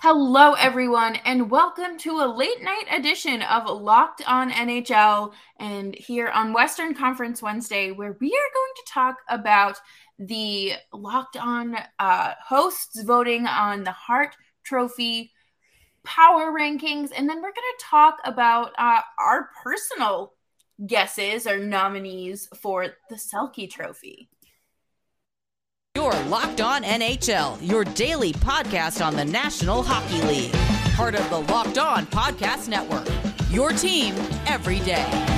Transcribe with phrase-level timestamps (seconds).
[0.00, 5.32] Hello, everyone, and welcome to a late night edition of Locked On NHL.
[5.58, 9.80] And here on Western Conference Wednesday, where we are going to talk about
[10.18, 15.32] the Locked On uh, hosts voting on the Hart Trophy
[16.04, 17.10] power rankings.
[17.16, 20.34] And then we're going to talk about uh, our personal
[20.86, 24.28] guesses or nominees for the Selke Trophy.
[26.12, 30.52] Locked On NHL, your daily podcast on the National Hockey League.
[30.94, 33.06] Part of the Locked On Podcast Network.
[33.50, 34.14] Your team
[34.46, 35.35] every day.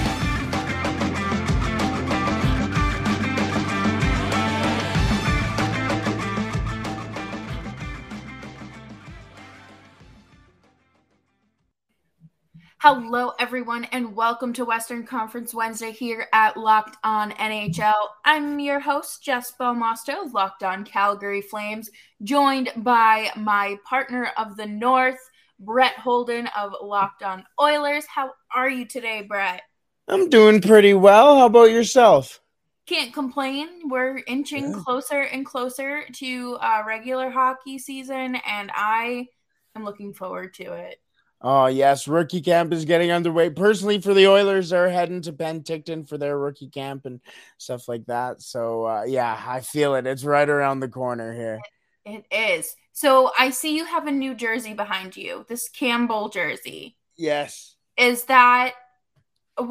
[12.80, 17.92] Hello, everyone, and welcome to Western Conference Wednesday here at Locked On NHL.
[18.24, 21.91] I'm your host, Jess Belmosto Locked On Calgary Flames,
[22.22, 25.19] joined by my partner of the North,
[25.59, 28.06] Brett Holden of Locked On Oilers.
[28.06, 29.62] How are you today, Brett?
[30.06, 31.36] I'm doing pretty well.
[31.36, 32.41] How about yourself?
[32.86, 33.89] Can't complain.
[33.89, 34.78] We're inching yeah.
[34.84, 39.27] closer and closer to uh, regular hockey season, and I
[39.74, 41.00] am looking forward to it.
[41.41, 42.08] Oh, yes.
[42.08, 43.50] Rookie camp is getting underway.
[43.50, 47.20] Personally, for the Oilers, they're heading to Penticton for their rookie camp and
[47.58, 48.42] stuff like that.
[48.42, 50.06] So, uh, yeah, I feel it.
[50.06, 51.61] It's right around the corner here.
[52.05, 52.75] It is.
[52.92, 56.97] So, I see you have a new jersey behind you, this Campbell jersey.
[57.17, 57.77] Yes.
[57.97, 58.75] Is that,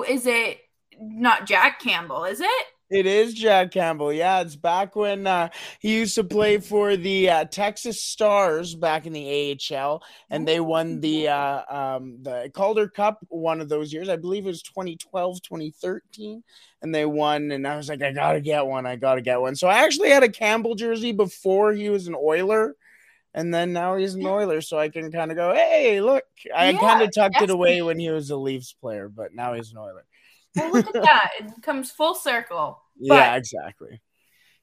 [0.07, 0.59] is it
[0.99, 2.65] not Jack Campbell, is it?
[2.89, 4.13] It is Jack Campbell.
[4.13, 5.49] Yeah, it's back when uh,
[5.79, 10.61] he used to play for the uh, Texas Stars back in the AHL, and they
[10.61, 14.07] won the uh, um, the Calder Cup one of those years.
[14.07, 16.41] I believe it was 2012, 2013,
[16.81, 17.51] and they won.
[17.51, 18.85] And I was like, I gotta get one.
[18.85, 19.57] I gotta get one.
[19.57, 22.75] So I actually had a Campbell jersey before he was an Oiler.
[23.33, 26.23] And then now he's an Oiler, so I can kind of go, hey, look.
[26.55, 29.53] I yeah, kind of tucked it away when he was a Leafs player, but now
[29.53, 30.05] he's an Oiler.
[30.57, 31.29] Well, look at that.
[31.39, 32.81] It comes full circle.
[32.99, 34.01] yeah, exactly.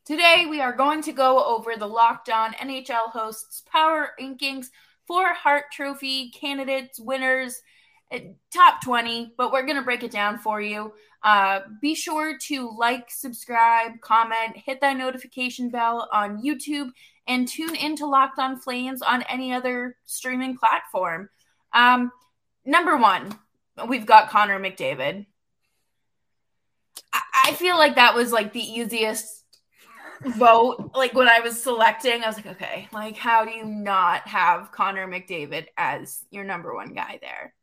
[0.04, 4.66] Today, we are going to go over the Locked On NHL hosts power rankings
[5.06, 7.62] for Hart Trophy candidates, winners,
[8.10, 10.92] eh, top 20, but we're going to break it down for you.
[11.22, 16.90] Uh, be sure to like, subscribe, comment, hit that notification bell on YouTube,
[17.26, 21.30] and tune into Locked On Flames on any other streaming platform.
[21.72, 22.12] Um,
[22.66, 23.38] number one,
[23.88, 25.24] we've got Connor McDavid.
[27.44, 29.44] I feel like that was like the easiest
[30.24, 30.90] vote.
[30.94, 34.72] Like when I was selecting, I was like, okay, like how do you not have
[34.72, 37.54] Connor McDavid as your number one guy there?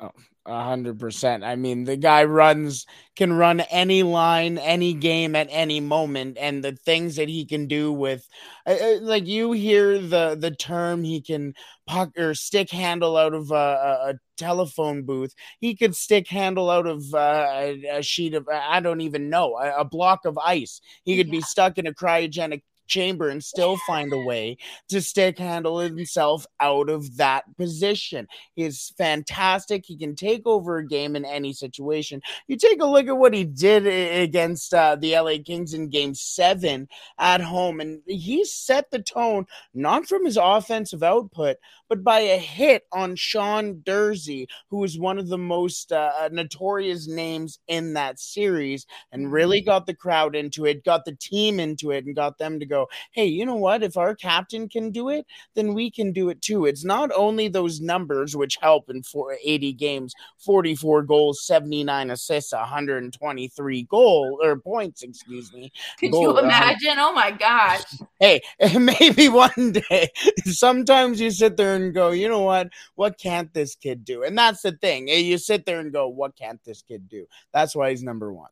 [0.00, 0.10] Oh,
[0.44, 1.44] a hundred percent.
[1.44, 2.84] I mean, the guy runs
[3.14, 7.68] can run any line, any game at any moment, and the things that he can
[7.68, 8.28] do with,
[8.66, 11.54] uh, uh like you hear the the term he can
[11.86, 15.34] puck or stick handle out of a, a telephone booth.
[15.60, 19.56] He could stick handle out of uh, a, a, sheet of I don't even know
[19.56, 20.80] a, a block of ice.
[21.04, 21.32] He could yeah.
[21.32, 24.56] be stuck in a cryogenic chamber and still find a way
[24.88, 28.26] to stick handle himself out of that position.
[28.54, 29.84] He's fantastic.
[29.86, 32.20] He can take over a game in any situation.
[32.46, 36.14] You take a look at what he did against uh, the LA Kings in game
[36.14, 41.56] seven at home, and he set the tone not from his offensive output,
[41.94, 46.28] but by a hit on Sean Durzi, who was one of the most uh, uh,
[46.32, 49.70] notorious names in that series, and really mm-hmm.
[49.70, 52.88] got the crowd into it, got the team into it, and got them to go,
[53.12, 53.84] hey, you know what?
[53.84, 55.24] If our captain can do it,
[55.54, 56.66] then we can do it too.
[56.66, 59.02] It's not only those numbers which help in
[59.44, 65.70] 80 games 44 goals, 79 assists, 123 goal or points, excuse me.
[66.00, 66.98] Could goal, you imagine?
[66.98, 67.82] Uh, oh my gosh.
[68.20, 68.40] Hey,
[68.78, 70.08] maybe one day.
[70.46, 72.70] Sometimes you sit there and and go, you know what?
[72.94, 74.24] What can't this kid do?
[74.24, 75.08] And that's the thing.
[75.08, 77.26] You sit there and go, what can't this kid do?
[77.52, 78.50] That's why he's number one.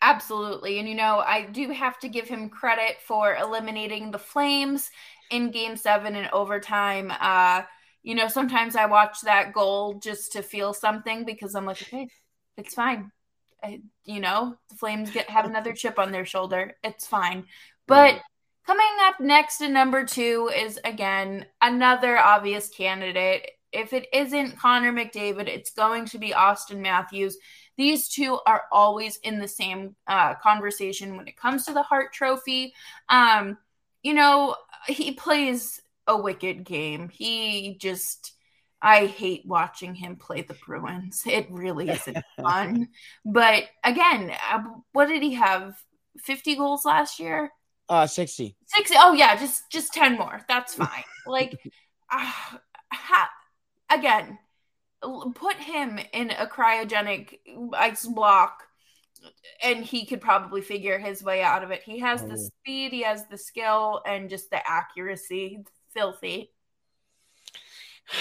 [0.00, 0.78] Absolutely.
[0.78, 4.90] And, you know, I do have to give him credit for eliminating the Flames
[5.30, 7.12] in game seven and overtime.
[7.20, 7.62] Uh,
[8.02, 12.08] you know, sometimes I watch that goal just to feel something because I'm like, okay,
[12.56, 13.10] it's fine.
[13.62, 16.76] I, you know, the Flames get have another chip on their shoulder.
[16.84, 17.46] It's fine.
[17.86, 18.20] But
[18.66, 23.52] Coming up next to number two is again another obvious candidate.
[23.72, 27.38] If it isn't Connor McDavid, it's going to be Austin Matthews.
[27.76, 32.12] These two are always in the same uh, conversation when it comes to the Hart
[32.12, 32.74] Trophy.
[33.08, 33.56] Um,
[34.02, 34.56] you know,
[34.88, 37.08] he plays a wicked game.
[37.08, 38.32] He just,
[38.82, 41.22] I hate watching him play the Bruins.
[41.24, 42.88] It really isn't fun.
[43.24, 45.76] But again, uh, what did he have?
[46.22, 47.52] 50 goals last year?
[47.88, 48.56] Uh, 60.
[48.66, 48.94] 60.
[48.98, 50.44] Oh, yeah, just just 10 more.
[50.48, 51.04] That's fine.
[51.26, 51.58] like,
[52.10, 52.32] uh,
[52.92, 53.30] ha-
[53.90, 54.38] again,
[55.34, 57.38] put him in a cryogenic
[57.74, 58.62] ice block
[59.62, 61.82] and he could probably figure his way out of it.
[61.84, 62.50] He has the oh.
[62.60, 65.64] speed, he has the skill, and just the accuracy.
[65.94, 66.52] Filthy.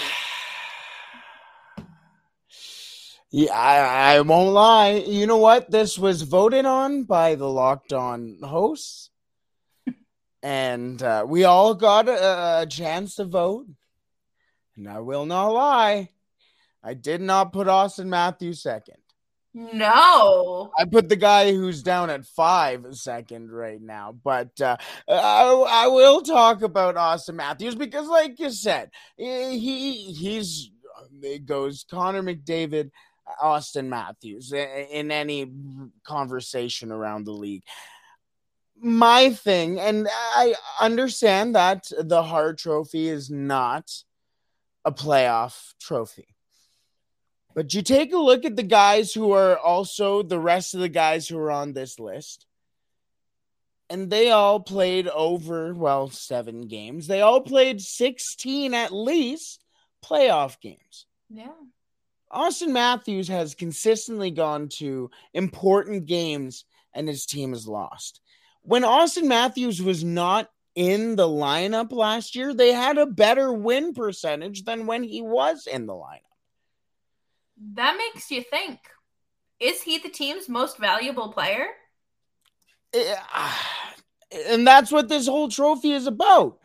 [3.32, 4.92] Yeah, I, I, won't lie.
[4.92, 5.70] You know what?
[5.70, 9.10] This was voted on by the Locked On hosts,
[10.46, 13.66] and uh, we all got a, a chance to vote.
[14.78, 16.10] And I will not lie,
[16.84, 18.98] I did not put Austin Matthews second.
[19.56, 20.72] No.
[20.78, 24.78] I put the guy who's down at five second right now, but uh,
[25.10, 30.70] I, I will talk about Austin Matthews because, like you said, he he's
[31.24, 32.92] it goes Connor McDavid,
[33.42, 35.50] Austin Matthews in any
[36.04, 37.64] conversation around the league.
[38.82, 43.90] My thing, and I understand that the Hart Trophy is not
[44.84, 46.36] a playoff trophy
[47.56, 50.90] but you take a look at the guys who are also the rest of the
[50.90, 52.46] guys who are on this list.
[53.90, 57.08] And they all played over, well, seven games.
[57.08, 59.64] They all played 16 at least
[60.04, 61.06] playoff games.
[61.30, 61.48] Yeah.
[62.30, 68.20] Austin Matthews has consistently gone to important games and his team has lost.
[68.66, 73.94] When Austin Matthews was not in the lineup last year, they had a better win
[73.94, 76.20] percentage than when he was in the lineup
[77.74, 78.80] that makes you think
[79.60, 81.68] is he the team's most valuable player?
[82.94, 83.54] Eh, uh,
[84.48, 86.60] and that's what this whole trophy is about.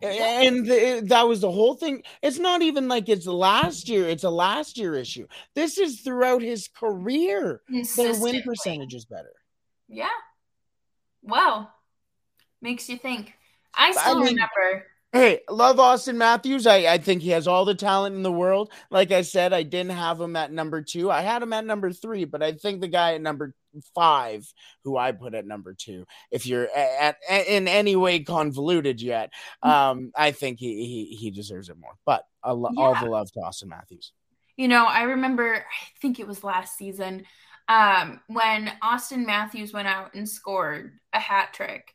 [0.00, 2.04] And the, that was the whole thing.
[2.22, 5.26] It's not even like it's last year, it's a last year issue.
[5.56, 7.62] This is throughout his career.
[7.96, 9.32] Their win percentage is better.
[9.88, 10.06] Yeah.
[11.22, 11.72] Well,
[12.60, 13.34] makes you think.
[13.74, 16.66] I still I mean, remember Hey, love Austin Matthews.
[16.66, 18.70] I, I think he has all the talent in the world.
[18.90, 21.10] Like I said, I didn't have him at number two.
[21.10, 23.54] I had him at number three, but I think the guy at number
[23.94, 24.46] five,
[24.84, 29.32] who I put at number two, if you're at, at in any way convoluted yet,
[29.64, 29.70] mm.
[29.70, 31.94] um, I think he, he he deserves it more.
[32.04, 32.82] But lo- yeah.
[32.82, 34.12] all the love to Austin Matthews.
[34.58, 35.54] You know, I remember.
[35.54, 37.24] I think it was last season
[37.68, 41.94] um, when Austin Matthews went out and scored a hat trick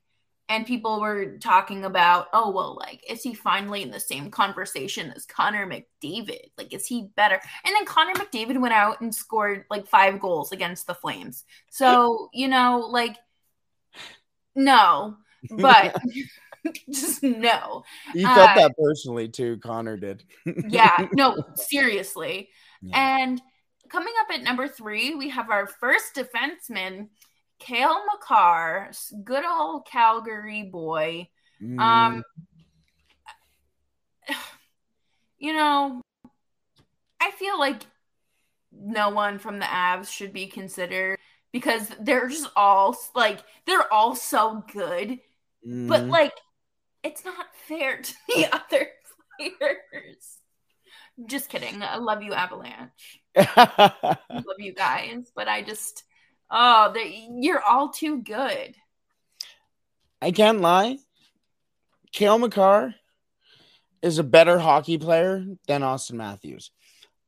[0.50, 5.12] and people were talking about, oh well, like is he finally in the same conversation
[5.16, 6.52] as Connor McDavid?
[6.58, 7.40] Like, is he better?
[7.66, 11.44] And then Connor McDavid went out and scored like five goals against the Flames.
[11.70, 13.18] So you know, like,
[14.56, 15.18] no,
[15.50, 15.96] but
[16.92, 17.84] just no.
[18.14, 19.58] You felt uh, that personally too.
[19.58, 20.24] Connor did.
[20.46, 22.50] yeah, no, seriously.
[22.81, 23.18] Yeah.
[23.19, 23.42] And
[23.94, 27.10] coming up at number three, we have our first defenseman
[27.60, 28.92] Cale Makar,
[29.24, 31.30] good old Calgary boy.
[31.62, 31.80] Mm.
[31.80, 32.24] Um,
[35.38, 36.01] you know,
[37.22, 37.84] I feel like
[38.72, 41.19] no one from the Avs should be considered
[41.51, 45.19] because they're just all like they're all so good,
[45.66, 45.88] mm.
[45.88, 46.34] but like
[47.04, 48.88] it's not fair to the other
[49.38, 50.40] players.
[51.28, 51.84] Just kidding.
[51.84, 53.23] I love you, Avalanche.
[53.35, 56.03] I love you guys, but I just
[56.56, 58.75] Oh, you're all too good.
[60.21, 61.00] I can't lie.
[62.12, 62.94] Cale Makar
[64.03, 66.69] is a better hockey player than Austin Matthews.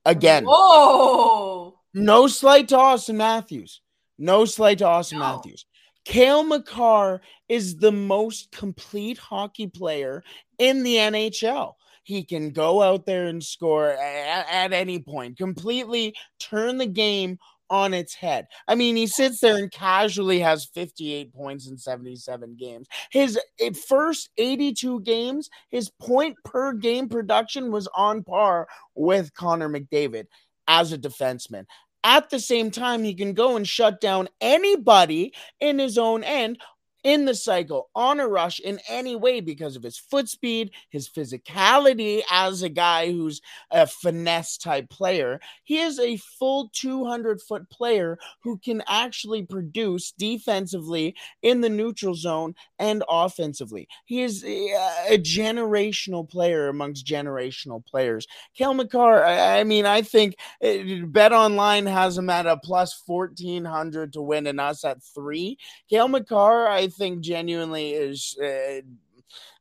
[0.05, 0.45] Again.
[0.45, 1.79] Whoa.
[1.95, 3.81] No slight to Austin Matthews.
[4.19, 5.37] No slight to Austin no.
[5.37, 5.65] Matthews.
[6.05, 10.23] Cale Makar is the most complete hockey player
[10.59, 11.73] in the NHL.
[12.05, 17.39] He can go out there and score at, at any point, completely turn the game
[17.71, 18.45] on its head.
[18.67, 22.87] I mean, he sits there and casually has 58 points in 77 games.
[23.09, 29.67] His eh, first 82 games, his point per game production was on par with Connor
[29.67, 30.25] McDavid
[30.67, 31.65] as a defenseman.
[32.03, 36.59] At the same time, he can go and shut down anybody in his own end
[37.05, 41.07] in the cycle on a rush in any way because of his foot speed, his
[41.07, 45.39] physicality as a guy who's a finesse type player.
[45.63, 52.15] He is a full 200 foot player who can actually produce defensively in the neutral
[52.15, 53.87] zone and offensively.
[54.05, 58.25] He is a, generational player amongst generational players.
[58.57, 64.13] Cale Makar, I, mean, I think uh, Bet Online has him at a plus 1400
[64.13, 65.57] to win and us at three.
[65.89, 68.81] Cale Makar, I think genuinely is uh,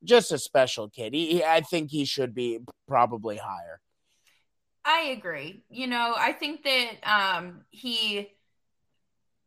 [0.03, 1.15] just a special kid.
[1.15, 3.81] He, I think he should be probably higher.
[4.85, 5.65] I agree.
[5.71, 8.31] You know, I think that um he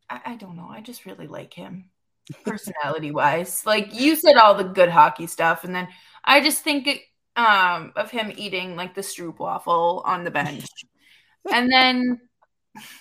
[0.10, 1.90] I, I don't know, I just really like him
[2.46, 3.66] personality wise.
[3.66, 5.88] like you said all the good hockey stuff and then
[6.24, 7.02] I just think it
[7.38, 10.66] um, of him eating like the stroop waffle on the bench.
[11.54, 12.20] and then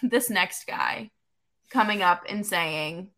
[0.03, 1.11] this next guy
[1.71, 3.11] coming up and saying,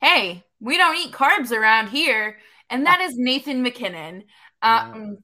[0.00, 2.38] Hey, we don't eat carbs around here.
[2.70, 4.24] And that is Nathan MacKinnon.
[4.62, 5.18] Um,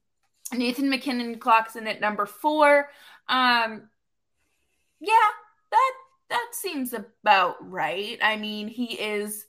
[0.53, 2.89] Nathan MacKinnon clocks in at number four.
[3.27, 3.89] Um,
[4.99, 5.29] yeah,
[5.71, 5.93] that
[6.29, 8.19] that seems about right.
[8.21, 9.45] I mean, he is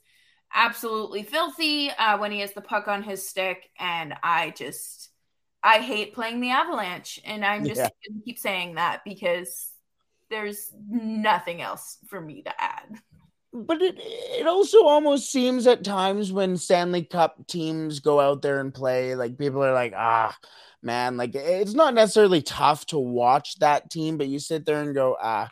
[0.51, 5.09] absolutely filthy uh, when he has the puck on his stick, and I just
[5.61, 7.89] I hate playing the Avalanche, and I'm just yeah.
[8.09, 9.69] gonna keep saying that because
[10.31, 12.99] there's nothing else for me to add.
[13.65, 18.59] But it it also almost seems at times when Stanley Cup teams go out there
[18.59, 20.35] and play, like people are like, ah,
[20.81, 24.93] man, like it's not necessarily tough to watch that team, but you sit there and
[24.95, 25.51] go, ah,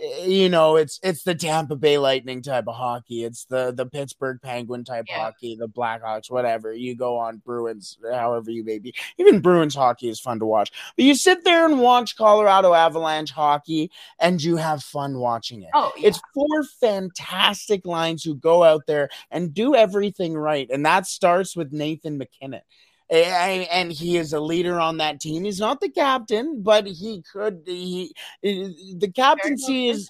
[0.00, 3.24] you know, it's it's the Tampa Bay Lightning type of hockey.
[3.24, 5.18] It's the the Pittsburgh Penguin type yeah.
[5.18, 6.72] hockey, the Blackhawks, whatever.
[6.72, 8.94] You go on Bruins, however you may be.
[9.18, 10.72] Even Bruins hockey is fun to watch.
[10.96, 15.70] But you sit there and watch Colorado Avalanche hockey, and you have fun watching it.
[15.74, 16.08] Oh, yeah.
[16.08, 21.56] It's four fantastic lines who go out there and do everything right, and that starts
[21.56, 22.62] with Nathan MacKinnon
[23.10, 25.44] and he is a leader on that team.
[25.44, 27.62] He's not the captain, but he could.
[27.66, 28.14] He
[28.44, 30.08] eh, the captaincy is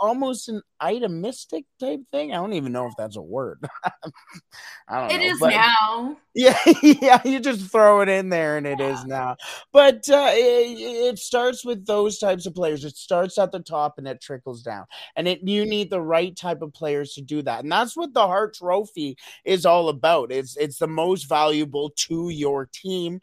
[0.00, 2.32] almost an itemistic type thing.
[2.32, 3.66] I don't even know if that's a word.
[4.88, 5.34] I don't it know.
[5.34, 6.16] Is now.
[6.34, 7.20] Yeah, yeah.
[7.24, 8.92] You just throw it in there, and it yeah.
[8.92, 9.36] is now.
[9.72, 12.84] But uh, it, it, starts with those types of players.
[12.84, 14.84] It starts at the top and it trickles down.
[15.16, 17.64] And it you need the right type of players to do that.
[17.64, 20.30] And that's what the Hart Trophy is all about.
[20.30, 23.18] It's it's the most valuable to your team.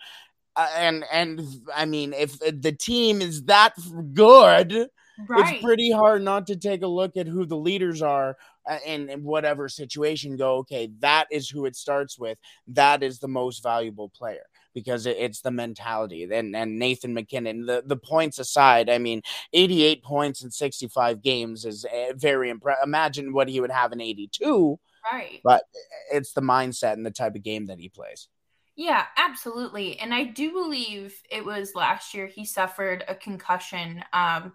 [0.57, 1.41] Uh, and and
[1.73, 3.75] I mean, if the team is that
[4.13, 4.89] good,
[5.27, 5.55] Right.
[5.55, 8.37] It's pretty hard not to take a look at who the leaders are
[8.69, 10.37] uh, in, in whatever situation.
[10.37, 12.37] Go, okay, that is who it starts with.
[12.67, 16.27] That is the most valuable player because it's the mentality.
[16.31, 19.21] And and Nathan MacKinnon, the, the points aside, I mean,
[19.53, 22.83] 88 points in 65 games is eh, very impressive.
[22.83, 24.79] Imagine what he would have in 82.
[25.11, 25.39] Right.
[25.43, 25.63] But
[26.11, 28.27] it's the mindset and the type of game that he plays.
[28.75, 29.97] Yeah, absolutely.
[29.99, 34.03] And I do believe it was last year he suffered a concussion.
[34.11, 34.51] Um,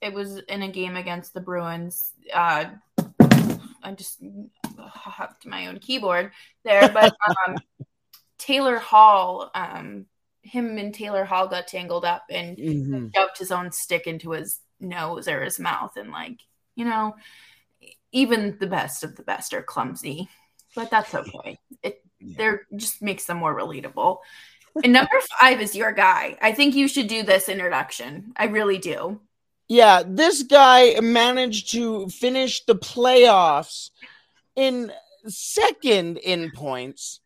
[0.00, 2.12] it was in a game against the Bruins.
[2.32, 2.66] Uh,
[3.82, 4.22] I just
[4.78, 6.32] hopped my own keyboard
[6.64, 7.14] there, but
[7.46, 7.56] um,
[8.38, 10.06] Taylor Hall, um,
[10.42, 13.06] him and Taylor Hall got tangled up and mm-hmm.
[13.14, 16.40] shoved his own stick into his nose or his mouth, and like
[16.74, 17.14] you know,
[18.12, 20.28] even the best of the best are clumsy,
[20.74, 21.58] but that's okay.
[21.82, 22.34] It yeah.
[22.36, 24.18] there just makes them more relatable.
[24.84, 26.38] And number five is your guy.
[26.40, 28.32] I think you should do this introduction.
[28.36, 29.20] I really do.
[29.70, 33.90] Yeah, this guy managed to finish the playoffs
[34.56, 34.92] in
[35.28, 37.20] second in points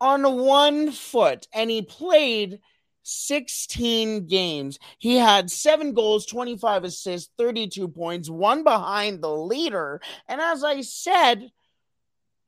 [0.00, 2.60] on one foot, and he played
[3.02, 4.78] 16 games.
[4.98, 10.00] He had seven goals, 25 assists, 32 points, one behind the leader.
[10.26, 11.50] And as I said,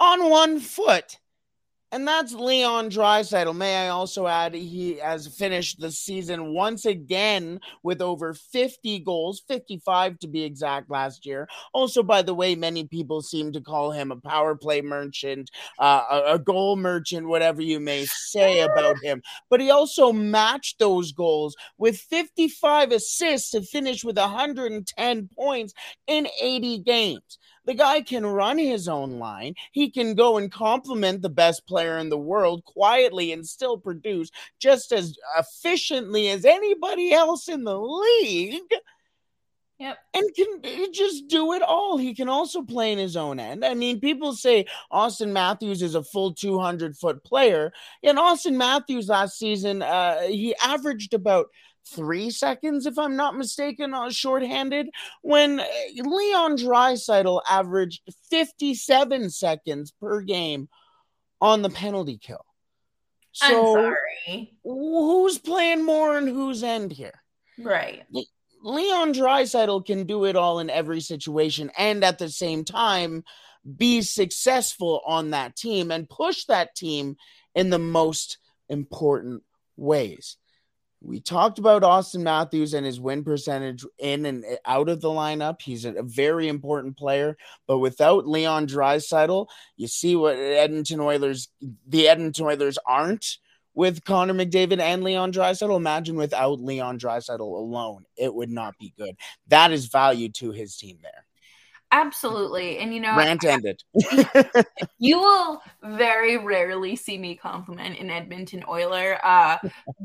[0.01, 1.19] on one foot.
[1.95, 3.55] And that's Leon Draisaitl.
[3.55, 9.45] May I also add, he has finished the season once again with over 50 goals,
[9.47, 11.49] 55 to be exact, last year.
[11.73, 16.03] Also, by the way, many people seem to call him a power play merchant, uh,
[16.11, 19.23] a, a goal merchant, whatever you may say about him.
[19.49, 25.73] But he also matched those goals with 55 assists to finish with 110 points
[26.09, 27.39] in 80 games.
[27.65, 29.55] The guy can run his own line.
[29.73, 34.31] He can go and compliment the best player in the world quietly and still produce
[34.61, 38.61] just as efficiently as anybody else in the league.
[39.79, 39.99] Yep.
[40.15, 41.97] And can just do it all.
[41.97, 43.65] He can also play in his own end.
[43.65, 47.73] I mean, people say Austin Matthews is a full 200 foot player.
[48.03, 51.47] And Austin Matthews last season, uh, he averaged about
[51.87, 54.89] three seconds, if I'm not mistaken, on shorthanded,
[55.23, 60.69] when uh, Leon Draisaitl averaged 57 seconds per game
[61.41, 62.45] on the penalty kill.
[63.33, 63.95] So
[64.63, 67.21] who's playing more and whose end here?
[67.59, 68.05] Right.
[68.63, 73.25] Leon Draisaitl can do it all in every situation and at the same time
[73.77, 77.17] be successful on that team and push that team
[77.55, 78.39] in the most
[78.69, 79.43] important
[79.77, 80.37] ways.
[81.05, 85.61] We talked about Austin Matthews and his win percentage in and out of the lineup.
[85.61, 89.47] He's a very important player, but without Leon Draisaitl,
[89.77, 91.49] you see what Edmonton Oilers,
[91.87, 93.37] the Edmonton Oilers aren't
[93.75, 95.77] with Connor McDavid and Leon Draisaitl.
[95.77, 99.17] Imagine without Leon Draisaitl alone, it would not be good.
[99.49, 101.27] That is value to his team there.
[101.93, 102.79] Absolutely.
[102.79, 103.83] And you know, rant ended.
[104.99, 109.19] you will very rarely see me compliment an Edmonton Oiler.
[109.25, 109.59] Uh,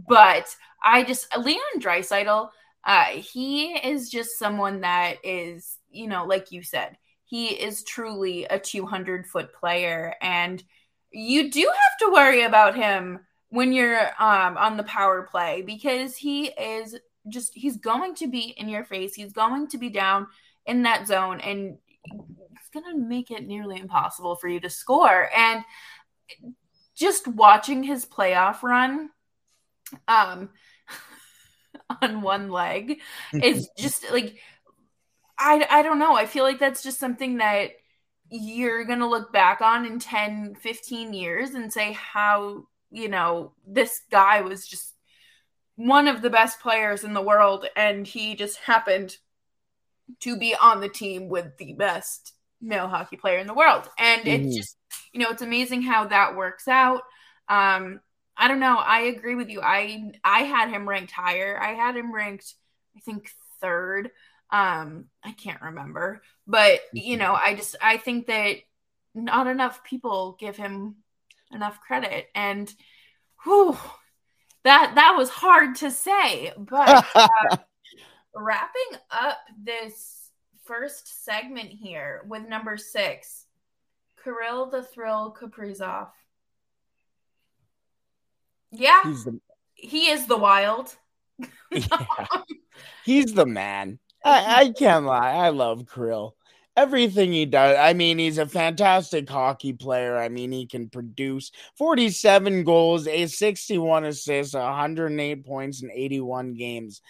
[0.08, 2.50] but I just Leon Draisaitl,
[2.86, 8.46] uh, he is just someone that is, you know, like you said, he is truly
[8.46, 10.16] a 200 foot player.
[10.22, 10.64] And
[11.12, 13.20] you do have to worry about him
[13.50, 16.96] when you're um, on the power play because he is
[17.28, 19.14] just, he's going to be in your face.
[19.14, 20.28] He's going to be down
[20.66, 25.30] in that zone and it's going to make it nearly impossible for you to score.
[25.36, 25.64] And
[26.96, 29.10] just watching his playoff run
[30.08, 30.50] um,
[32.02, 33.00] on one leg
[33.34, 34.38] is just like,
[35.38, 36.16] I, I don't know.
[36.16, 37.72] I feel like that's just something that
[38.30, 43.54] you're going to look back on in 10, 15 years and say how, you know,
[43.66, 44.94] this guy was just
[45.76, 49.16] one of the best players in the world and he just happened
[50.22, 53.90] to be on the team with the best male hockey player in the world.
[53.98, 54.48] And mm-hmm.
[54.48, 54.78] it's just,
[55.14, 57.04] you know, it's amazing how that works out.
[57.48, 58.02] Um,
[58.38, 58.78] I don't know.
[58.78, 59.62] I agree with you.
[59.62, 61.60] I I had him ranked higher.
[61.62, 62.54] I had him ranked,
[62.96, 64.12] I think, third.
[64.50, 66.22] Um, I can't remember.
[66.48, 68.56] But you know, I just I think that
[69.14, 70.96] not enough people give him
[71.52, 72.28] enough credit.
[72.34, 72.74] And
[73.44, 73.78] whew,
[74.64, 76.54] that that was hard to say.
[76.58, 77.58] But uh,
[78.36, 80.30] wrapping up this
[80.66, 83.46] first segment here with number six,
[84.24, 86.10] Kirill the Thrill Kaprizov.
[88.72, 89.40] Yeah, the...
[89.74, 90.96] he is the wild.
[91.72, 92.06] yeah.
[93.06, 94.00] He's the man.
[94.24, 95.32] I, I can't lie.
[95.32, 96.34] I love Krill.
[96.78, 97.78] everything he does.
[97.78, 100.18] I mean, he's a fantastic hockey player.
[100.18, 107.02] I mean, he can produce 47 goals, a 61 assists, 108 points in 81 games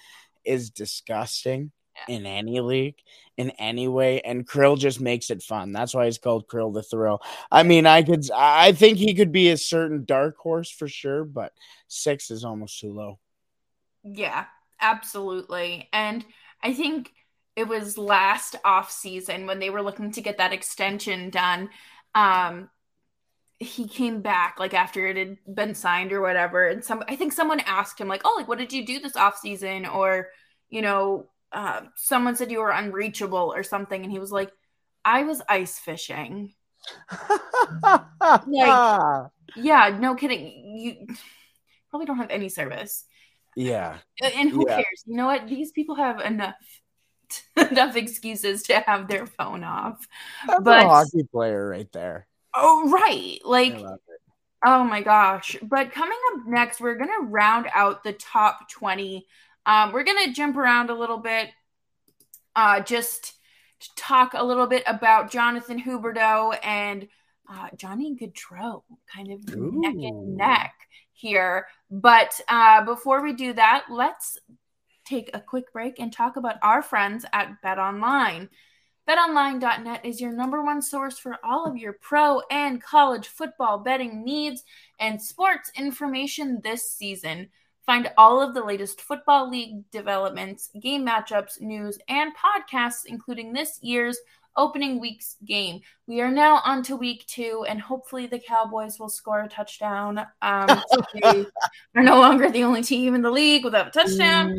[0.49, 2.15] is disgusting yeah.
[2.15, 2.95] in any league,
[3.37, 4.19] in any way.
[4.21, 5.71] And Krill just makes it fun.
[5.71, 7.21] That's why he's called Krill the Thrill.
[7.51, 11.23] I mean, I could, I think he could be a certain dark horse for sure,
[11.23, 11.53] but
[11.87, 13.19] six is almost too low.
[14.03, 14.45] Yeah,
[14.81, 15.87] absolutely.
[15.93, 16.25] And
[16.63, 17.11] I think
[17.55, 21.69] it was last off season when they were looking to get that extension done.
[22.15, 22.69] Um,
[23.59, 27.33] he came back like after it had been signed or whatever and some i think
[27.33, 30.29] someone asked him like oh like what did you do this off season or
[30.69, 34.51] you know uh, someone said you were unreachable or something and he was like
[35.03, 36.53] i was ice fishing
[38.47, 41.07] like yeah no kidding you
[41.89, 43.05] probably don't have any service
[43.55, 44.75] yeah and who yeah.
[44.75, 46.55] cares you know what these people have enough
[47.71, 50.07] enough excuses to have their phone off
[50.47, 53.39] That's but a hockey player right there Oh, right.
[53.45, 53.81] Like,
[54.65, 55.57] oh my gosh.
[55.61, 59.25] But coming up next, we're going to round out the top 20.
[59.69, 61.51] Um, we're going to jump around a little bit,
[62.55, 63.35] uh, just
[63.81, 67.07] to talk a little bit about Jonathan Huberdeau and
[67.47, 68.81] uh, Johnny Gaudreau,
[69.13, 69.79] kind of Ooh.
[69.79, 70.73] neck and neck
[71.13, 71.67] here.
[71.91, 74.39] But uh, before we do that, let's
[75.05, 78.49] take a quick break and talk about our friends at Bet Online.
[79.07, 84.23] BetOnline.net is your number one source for all of your pro and college football betting
[84.25, 84.63] needs
[84.99, 87.49] and sports information this season.
[87.89, 93.79] Find all of the latest football league developments, game matchups, news, and podcasts, including this
[93.81, 94.19] year's
[94.55, 95.81] opening week's game.
[96.05, 100.19] We are now on to week two, and hopefully the Cowboys will score a touchdown.
[100.43, 100.67] Um,
[101.23, 101.47] they
[101.95, 104.51] are no longer the only team in the league without a touchdown.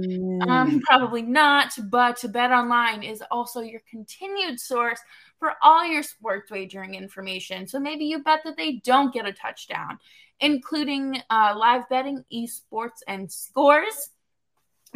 [0.49, 0.81] Um, mm.
[0.83, 4.99] probably not, but Bet Online is also your continued source
[5.39, 7.69] for all your sports wagering information.
[7.69, 10.01] So maybe you bet that they don't get a touchdown,
[10.41, 14.11] including uh, live betting, esports, and scores.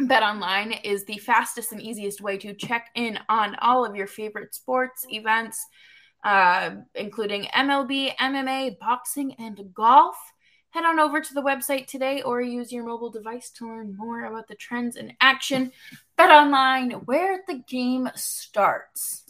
[0.01, 4.53] BetOnline is the fastest and easiest way to check in on all of your favorite
[4.53, 5.65] sports events,
[6.25, 10.17] uh, including MLB, MMA, boxing, and golf.
[10.71, 14.25] Head on over to the website today or use your mobile device to learn more
[14.25, 15.71] about the trends in action.
[16.19, 19.23] BetOnline, where the game starts.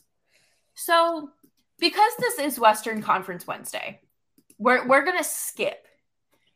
[0.73, 1.29] So,
[1.77, 4.01] because this is Western Conference Wednesday,
[4.57, 5.85] we're, we're going to skip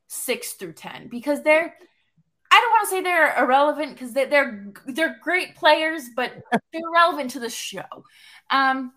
[0.10, 1.76] 6 through 10 because they're
[2.52, 6.32] I don't want to say they're irrelevant because they, they're they're great players, but
[6.74, 7.84] they're relevant to the show.
[8.50, 8.91] Um,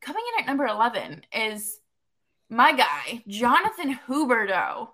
[0.00, 1.80] coming in at number eleven is
[2.48, 4.88] my guy Jonathan Huberdeau,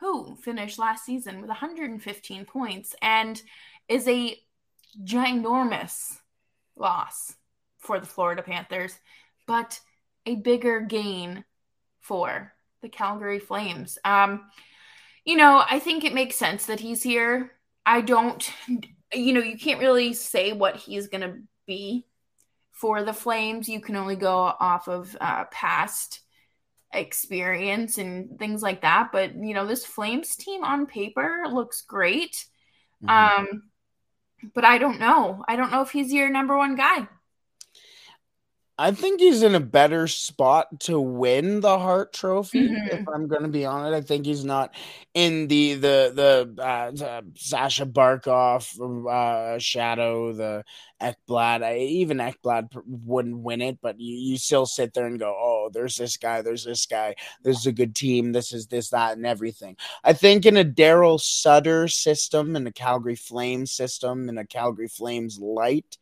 [0.00, 3.40] who finished last season with 115 points and
[3.88, 4.36] is a
[5.04, 6.18] ginormous
[6.76, 7.34] loss
[7.78, 8.98] for the Florida Panthers,
[9.46, 9.78] but
[10.26, 11.44] a bigger gain
[12.00, 12.52] for
[12.82, 13.98] the Calgary Flames.
[14.04, 14.46] Um,
[15.24, 17.52] you know, I think it makes sense that he's here.
[17.84, 18.50] I don't,
[19.12, 21.34] you know, you can't really say what he's going to
[21.66, 22.06] be
[22.72, 23.68] for the Flames.
[23.68, 26.20] You can only go off of uh, past
[26.92, 29.10] experience and things like that.
[29.12, 32.46] But you know, this Flames team on paper looks great.
[33.04, 33.40] Mm-hmm.
[33.40, 33.62] Um,
[34.54, 35.44] but I don't know.
[35.48, 37.08] I don't know if he's your number one guy.
[38.80, 42.68] I think he's in a better spot to win the Hart Trophy.
[42.68, 42.98] Mm-hmm.
[42.98, 44.72] If I'm going to be honest, I think he's not
[45.14, 46.12] in the the
[46.54, 48.78] the, uh, the Sasha Barkov
[49.10, 50.64] uh, shadow, the
[51.02, 51.64] Ekblad.
[51.64, 55.70] I, even Ekblad wouldn't win it, but you, you still sit there and go, "Oh,
[55.72, 59.16] there's this guy, there's this guy, this is a good team, this is this that
[59.16, 64.38] and everything." I think in a Daryl Sutter system, in a Calgary Flames system, in
[64.38, 65.98] a Calgary Flames light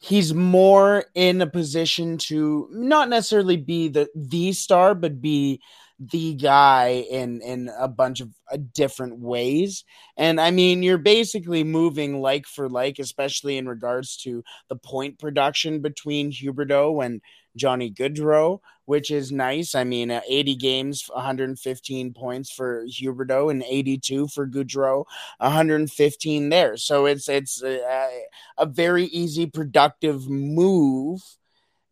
[0.00, 5.60] he's more in a position to not necessarily be the the star but be
[5.98, 9.84] the guy in in a bunch of uh, different ways.
[10.16, 15.18] And i mean you're basically moving like for like especially in regards to the point
[15.18, 17.20] production between huberdeau and
[17.56, 19.74] Johnny Gaudreau, which is nice.
[19.74, 25.04] I mean, uh, 80 games, 115 points for Huberdeau, and 82 for Gaudreau,
[25.38, 26.76] 115 there.
[26.76, 28.08] So it's it's a,
[28.58, 31.20] a very easy, productive move.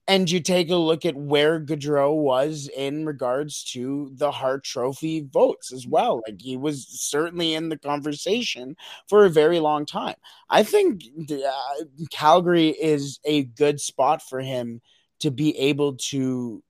[0.09, 5.21] And you take a look at where Gaudreau was in regards to the Hart Trophy
[5.21, 6.23] votes as well.
[6.27, 8.75] Like he was certainly in the conversation
[9.07, 10.15] for a very long time.
[10.49, 14.81] I think uh, Calgary is a good spot for him
[15.21, 16.63] to be able to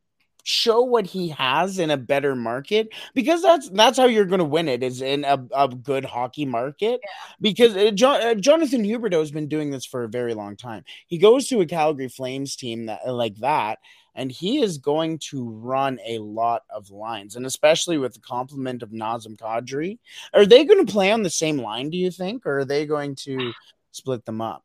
[0.49, 4.45] show what he has in a better market because that's that's how you're going to
[4.47, 7.35] win it is in a, a good hockey market yeah.
[7.39, 10.85] because uh, John, uh, Jonathan Huberdeau has been doing this for a very long time.
[11.07, 13.79] He goes to a Calgary Flames team that like that
[14.15, 18.83] and he is going to run a lot of lines and especially with the complement
[18.83, 19.99] of Nazem Kadri.
[20.33, 22.87] Are they going to play on the same line do you think or are they
[22.87, 23.53] going to
[23.93, 24.65] split them up?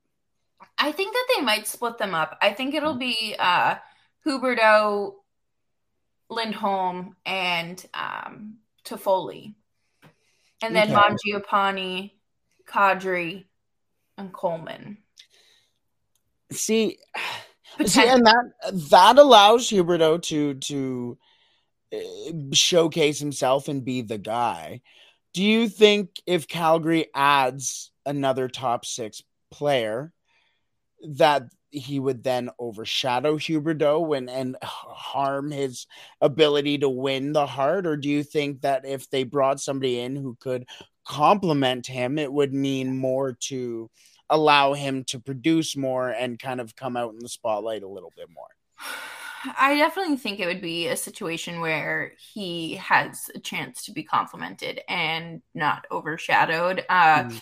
[0.77, 2.37] I think that they might split them up.
[2.41, 3.75] I think it'll be uh,
[4.25, 5.15] Huberdeau,
[6.29, 9.53] Lindholm, and um, Toffoli.
[10.61, 10.99] And then okay.
[10.99, 12.11] Mangiapane,
[12.67, 13.45] Kadri,
[14.17, 14.97] and Coleman.
[16.51, 16.99] See,
[17.85, 18.45] see, and that
[18.91, 21.17] that allows Huberdeau to to
[21.93, 21.97] uh,
[22.53, 24.81] showcase himself and be the guy.
[25.33, 30.13] Do you think if Calgary adds another top six player,
[31.03, 35.87] that he would then overshadow Huberdeau and, and harm his
[36.21, 37.87] ability to win the Hart?
[37.87, 40.65] Or do you think that if they brought somebody in who could
[41.05, 43.89] complement him, it would mean more to
[44.29, 48.13] allow him to produce more and kind of come out in the spotlight a little
[48.15, 48.47] bit more?
[49.57, 54.03] I definitely think it would be a situation where he has a chance to be
[54.03, 56.85] complimented and not overshadowed.
[56.87, 57.41] Uh, mm.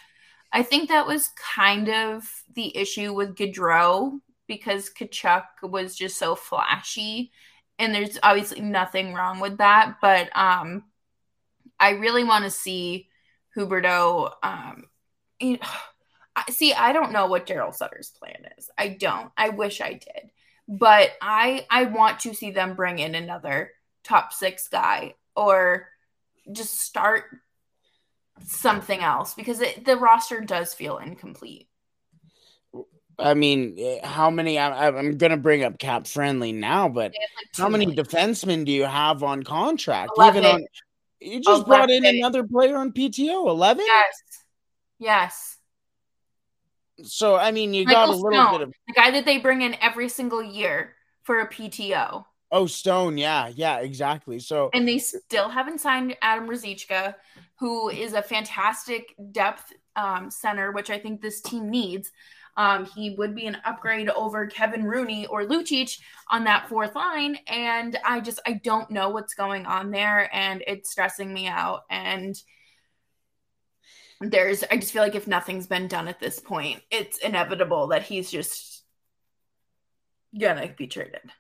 [0.52, 6.36] I think that was kind of the issue with Gaudreau because Tkachuk was just so
[6.36, 7.32] flashy.
[7.80, 9.96] And there's obviously nothing wrong with that.
[10.02, 10.84] But um,
[11.80, 13.08] I really want to see
[13.56, 14.34] Huberdeau.
[14.44, 14.86] Um,
[16.50, 18.70] see, I don't know what Daryl Sutter's plan is.
[18.78, 19.32] I don't.
[19.38, 20.32] I wish I did.
[20.68, 23.72] But I I want to see them bring in another
[24.04, 25.88] top six guy or
[26.52, 27.26] just start
[28.46, 31.68] something else because it, the roster does feel incomplete.
[33.20, 34.58] I mean, how many?
[34.58, 38.06] I, am going to bring up cap friendly now, but like how many million.
[38.06, 40.12] defensemen do you have on contract?
[40.18, 40.44] 11.
[40.44, 40.66] Even on,
[41.20, 41.66] you just 11.
[41.66, 43.48] brought in another player on PTO.
[43.48, 43.86] Eleven?
[43.86, 44.22] Yes,
[45.00, 45.58] yes.
[47.04, 49.38] So I mean, you Michael got a little Stone, bit of the guy that they
[49.38, 52.26] bring in every single year for a PTO.
[52.54, 54.40] Oh, Stone, yeah, yeah, exactly.
[54.40, 57.16] So and they still haven't signed Adam Ruzicka,
[57.62, 62.12] who is a fantastic depth um, center, which I think this team needs.
[62.58, 67.38] Um, he would be an upgrade over Kevin Rooney or Lucic on that fourth line,
[67.46, 71.82] and I just I don't know what's going on there, and it's stressing me out.
[71.92, 72.36] And
[74.20, 78.02] there's I just feel like if nothing's been done at this point, it's inevitable that
[78.02, 78.84] he's just
[80.38, 81.32] gonna be traded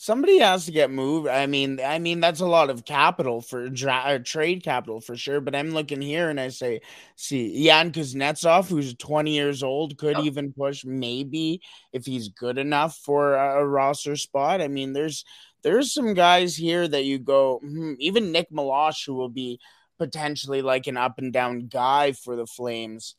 [0.00, 1.28] somebody has to get moved.
[1.28, 5.42] I mean, I mean that's a lot of capital for dra- trade capital for sure.
[5.42, 6.80] But I'm looking here and I say,
[7.16, 10.22] see, Yan Kuznetsov, who's 20 years old, could oh.
[10.22, 11.60] even push maybe
[11.92, 14.62] if he's good enough for a, a, roster spot.
[14.62, 15.26] I mean, there's
[15.62, 19.60] there's some guys here that you go, hmm, even Nick Meloche, who will be
[19.98, 23.16] potentially like an up and down guy for the Flames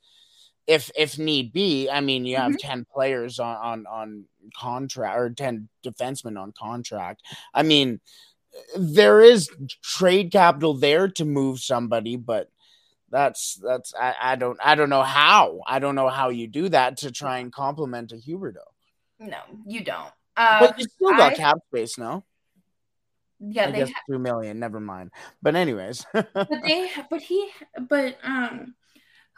[0.72, 1.90] if if need be.
[1.90, 2.68] I mean, you have mm-hmm.
[2.68, 4.26] ten players on on on
[4.58, 7.24] contract or ten defensemen on contract.
[7.54, 8.00] I mean,
[8.78, 9.50] there is
[9.84, 12.50] trade capital there to move somebody, but
[13.10, 16.70] that's that's I, I don't I don't know how I don't know how you do
[16.70, 18.58] that to try and complement a Huberdeau.
[19.20, 20.12] No, you don't.
[20.38, 22.24] Uh, but you still got I- cap space, no?
[23.42, 24.60] yeah, I they guess ha- two million.
[24.60, 25.12] Never mind.
[25.42, 27.50] But anyways, but they but he
[27.90, 28.76] but um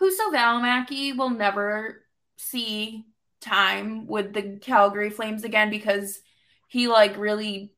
[0.04, 2.04] Juuso Valimaki will never
[2.38, 3.06] see
[3.42, 6.20] time with the Calgary Flames again because
[6.68, 7.72] he like really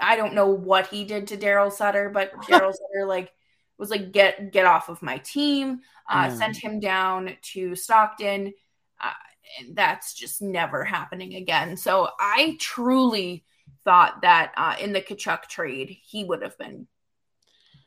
[0.00, 3.32] I don't know what he did to Daryl Sutter, but Daryl Sutter like
[3.78, 5.80] was like get get off of my team,
[6.10, 6.34] uh, Yeah.
[6.38, 8.52] sent him down to Stockton.
[9.00, 9.12] Uh,
[9.60, 11.76] and that's just never happening again.
[11.76, 13.44] So I truly
[13.84, 16.86] thought that uh, in the Tkachuk trade he would have been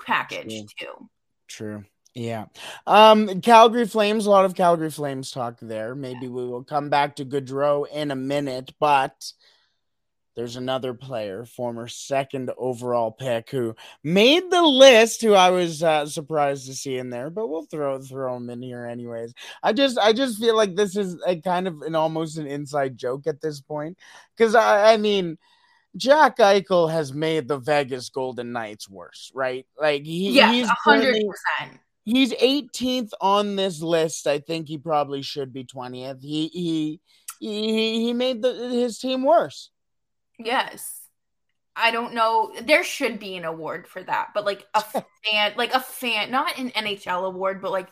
[0.03, 1.09] packaged too.
[1.47, 1.83] True.
[2.13, 2.45] Yeah.
[2.85, 5.95] Um, Calgary Flames, a lot of Calgary Flames talk there.
[5.95, 9.31] Maybe we will come back to Gaudreau in a minute, but
[10.35, 16.05] there's another player, former second overall pick, who made the list, who I was uh,
[16.05, 19.33] surprised to see in there, but we'll throw throw him in here anyways.
[19.63, 22.97] I just I just feel like this is a kind of an almost an inside
[22.97, 23.97] joke at this point.
[24.35, 25.37] Because I, I mean
[25.97, 29.65] Jack Eichel has made the Vegas Golden Knights worse, right?
[29.79, 31.81] Like he, Yes, he's a hundred currently- percent.
[32.03, 34.27] He's 18th on this list.
[34.27, 36.21] I think he probably should be 20th.
[36.21, 37.01] He he
[37.39, 39.71] he, he made the, his team worse.
[40.37, 40.99] Yes.
[41.75, 42.53] I don't know.
[42.61, 44.81] There should be an award for that, but like a
[45.25, 47.89] fan, like a fan, not an NHL award, but like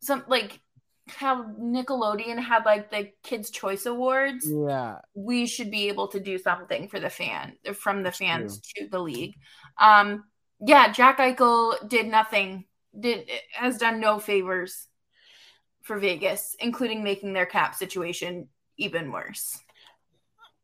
[0.00, 0.60] some like
[1.08, 4.46] how Nickelodeon had like the Kids Choice Awards.
[4.48, 8.88] Yeah, We should be able to do something for the fan, from the fans to
[8.88, 9.34] the league.
[9.78, 10.24] Um,
[10.60, 12.64] yeah, Jack Eichel did nothing.
[12.98, 14.86] Did has done no favors
[15.82, 19.58] for Vegas, including making their cap situation even worse.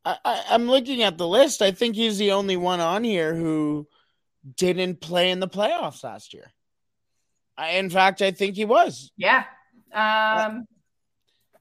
[0.04, 1.60] I, I, I'm looking at the list.
[1.60, 3.86] I think he's the only one on here who
[4.56, 6.50] didn't play in the playoffs last year.
[7.56, 9.12] I, in fact, I think he was.
[9.16, 9.44] Yeah.
[9.92, 10.66] Um.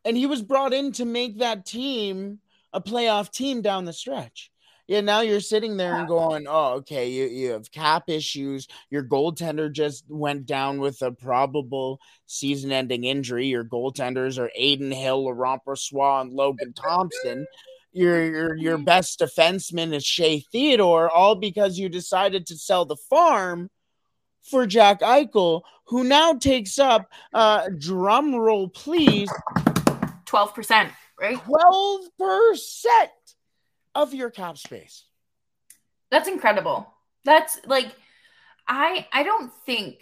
[0.06, 2.40] and he was brought in to make that team
[2.72, 4.52] a playoff team down the stretch.
[4.89, 8.67] Yeah, now you're sitting there and going, "Oh, okay, you, you have cap issues.
[8.89, 13.45] Your goaltender just went down with a probable season-ending injury.
[13.45, 17.45] Your goaltenders are Adin Hill, Laurent Brossoit, and Logan Thompson.
[17.91, 22.97] Your your your best defenseman is Shea Theodore, all because you decided to sell the
[23.12, 23.69] farm
[24.41, 29.30] for Jack Eichel, who now takes up uh drum roll please
[30.25, 30.89] 12%,
[31.21, 31.38] right?
[31.38, 33.10] 12%
[33.95, 35.06] of your cap space.
[36.12, 36.91] That's incredible.
[37.25, 37.93] That's like
[38.67, 39.99] I I don't think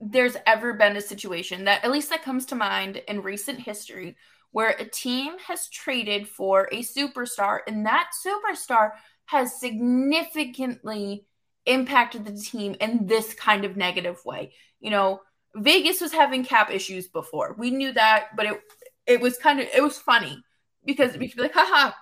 [0.00, 4.16] there's ever been a situation that at least that comes to mind in recent history
[4.50, 8.90] where a team has traded for a superstar and that superstar
[9.26, 11.24] has significantly
[11.66, 14.52] impacted the team in this kind of negative way.
[14.80, 15.20] You know,
[15.54, 17.54] Vegas was having cap issues before.
[17.58, 18.60] We knew that, but it
[19.06, 20.42] it was kind of it was funny
[20.84, 21.92] because we could be like, haha,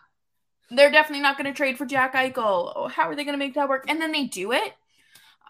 [0.70, 2.72] they're definitely not going to trade for Jack Eichel.
[2.76, 3.84] Oh, how are they going to make that work?
[3.88, 4.72] And then they do it.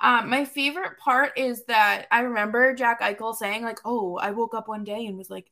[0.03, 4.55] Um, my favorite part is that I remember Jack Eichel saying, like, oh, I woke
[4.55, 5.51] up one day and was like,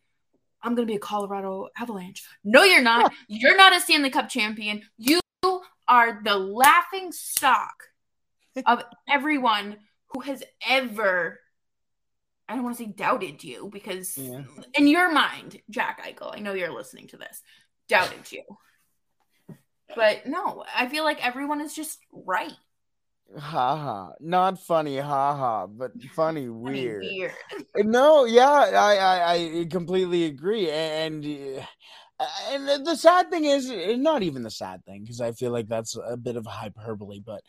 [0.63, 2.25] I'm going to be a Colorado Avalanche.
[2.45, 3.13] No, you're not.
[3.29, 4.83] You're not a Stanley Cup champion.
[4.97, 5.21] You
[5.87, 7.85] are the laughing stock
[8.67, 9.77] of everyone
[10.09, 11.39] who has ever,
[12.49, 14.43] I don't want to say doubted you because Yeah.
[14.75, 17.43] in your mind, Jack Eichel, I know you're listening to this,
[17.89, 18.43] doubted you.
[19.95, 22.53] But no, I feel like everyone is just right.
[23.37, 24.13] Ha ha.
[24.21, 27.05] Not funny, ha ha, but funny, mean, weird.
[27.05, 27.33] weird.
[27.77, 30.71] No, yeah, I, I, I completely agree.
[30.71, 31.25] And
[32.21, 35.53] uh, and the sad thing is, uh, not even the sad thing, because I feel
[35.53, 37.43] like that's a bit of hyperbole, but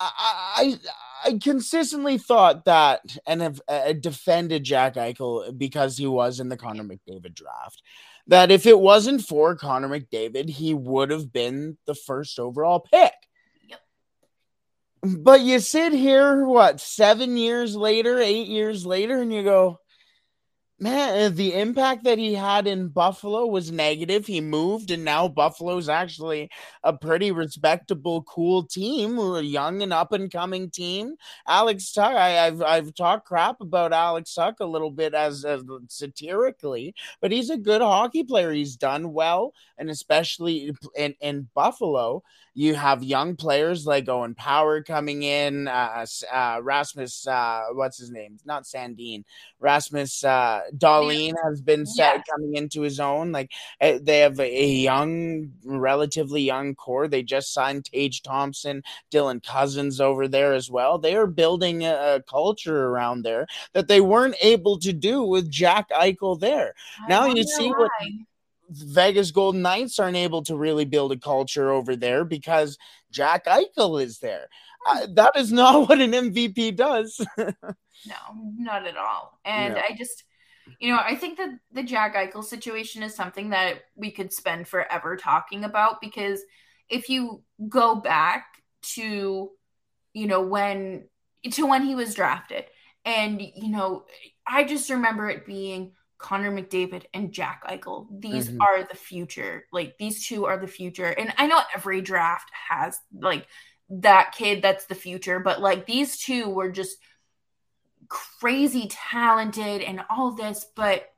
[0.00, 0.78] I,
[1.24, 6.48] I, I consistently thought that and have uh, defended Jack Eichel because he was in
[6.48, 7.82] the Connor McDavid draft.
[8.28, 13.12] That if it wasn't for Connor McDavid, he would have been the first overall pick.
[13.68, 13.80] Yep.
[15.02, 19.78] But you sit here, what, seven years later, eight years later, and you go,
[20.78, 24.26] man, the impact that he had in Buffalo was negative.
[24.26, 26.50] He moved, and now Buffalo's actually
[26.82, 31.16] a pretty respectable, cool team, a young and up and coming team.
[31.46, 35.62] Alex Tuch, I, have I've talked crap about Alex Tuch a little bit as, as
[35.88, 38.52] satirically, but he's a good hockey player.
[38.52, 42.22] He's done well, and especially in, in Buffalo,
[42.56, 48.10] you have young players like Owen Power coming in, uh, uh, Rasmus, uh, what's his
[48.10, 48.38] name?
[48.46, 49.24] Not Sandin.
[49.60, 52.24] Rasmus uh, Dahlin has been set Yes.
[52.30, 53.32] coming into his own.
[53.32, 53.50] Like
[53.80, 57.08] uh, they have a, young, relatively young core.
[57.08, 60.98] They just signed Tage Thompson, Dylan Cozens over there as well.
[60.98, 65.50] They are building a, a culture around there that they weren't able to do with
[65.50, 66.74] Jack Eichel there.
[67.04, 67.90] I Now you see what-
[68.68, 72.76] Vegas Golden Knights aren't able to really build a culture over there because
[73.12, 74.48] Jack Eichel is there.
[74.88, 77.24] Uh, that is not what an MVP does.
[77.38, 77.54] no,
[78.58, 79.38] not at all.
[79.44, 79.76] And.
[79.76, 80.24] I just,
[80.80, 84.68] you know, I think that the Jack Eichel situation is something that we could spend
[84.68, 86.42] forever talking about because
[86.88, 88.46] if you go back
[88.94, 89.50] to,
[90.12, 91.08] you know, when
[91.50, 92.64] to when he was drafted,
[93.04, 94.04] and you know,
[94.46, 98.06] I just remember it being Connor McDavid and Jack Eichel.
[98.20, 98.60] These mm-hmm.
[98.60, 99.64] are the future.
[99.72, 101.06] Like these two are the future.
[101.06, 103.46] And I know every draft has like
[103.90, 106.96] that kid that's the future, but like these two were just
[108.08, 111.10] crazy talented and all this, but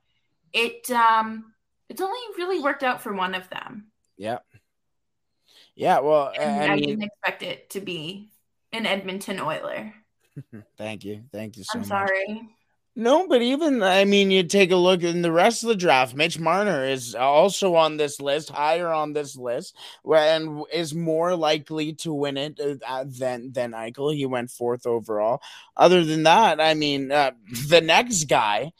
[0.53, 1.53] it um
[1.89, 3.87] it's only really worked out for one of them.
[4.17, 4.39] Yeah.
[5.75, 8.31] Yeah, well, I, I, didn't expect it to be
[8.73, 9.93] an Edmonton Oiler.
[10.77, 11.23] Thank you.
[11.31, 11.87] Thank you so I'm much.
[11.87, 12.49] sorry.
[12.95, 16.15] No, but even I mean, you take a look in the rest of the draft.
[16.15, 19.75] Mitch Marner is also on this list, higher on this list,
[20.05, 24.13] and is more likely to win it uh, than than Eichel.
[24.13, 25.41] He went fourth overall.
[25.77, 27.31] Other than that, I mean, uh,
[27.67, 28.73] the next guy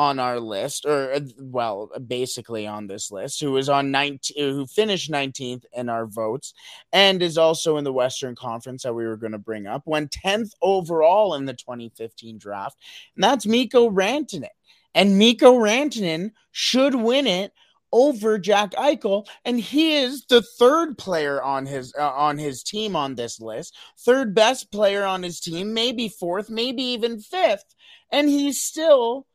[0.00, 4.66] on our list, or uh, well, basically on this list, who is on 19, who
[4.66, 6.54] finished 19th in our votes,
[6.90, 10.10] and is also in the Western Conference that we were going to bring up, went
[10.10, 12.78] 10th overall in the 2015 draft,
[13.14, 14.46] and that's Mikko Rantanen.
[14.94, 17.52] And Mikko Rantanen should win it
[17.92, 22.96] over Jack Eichel, and he is the third player on his uh, on his team
[22.96, 27.74] on this list, third best player on his team, maybe fourth, maybe even fifth,
[28.10, 29.26] and he's still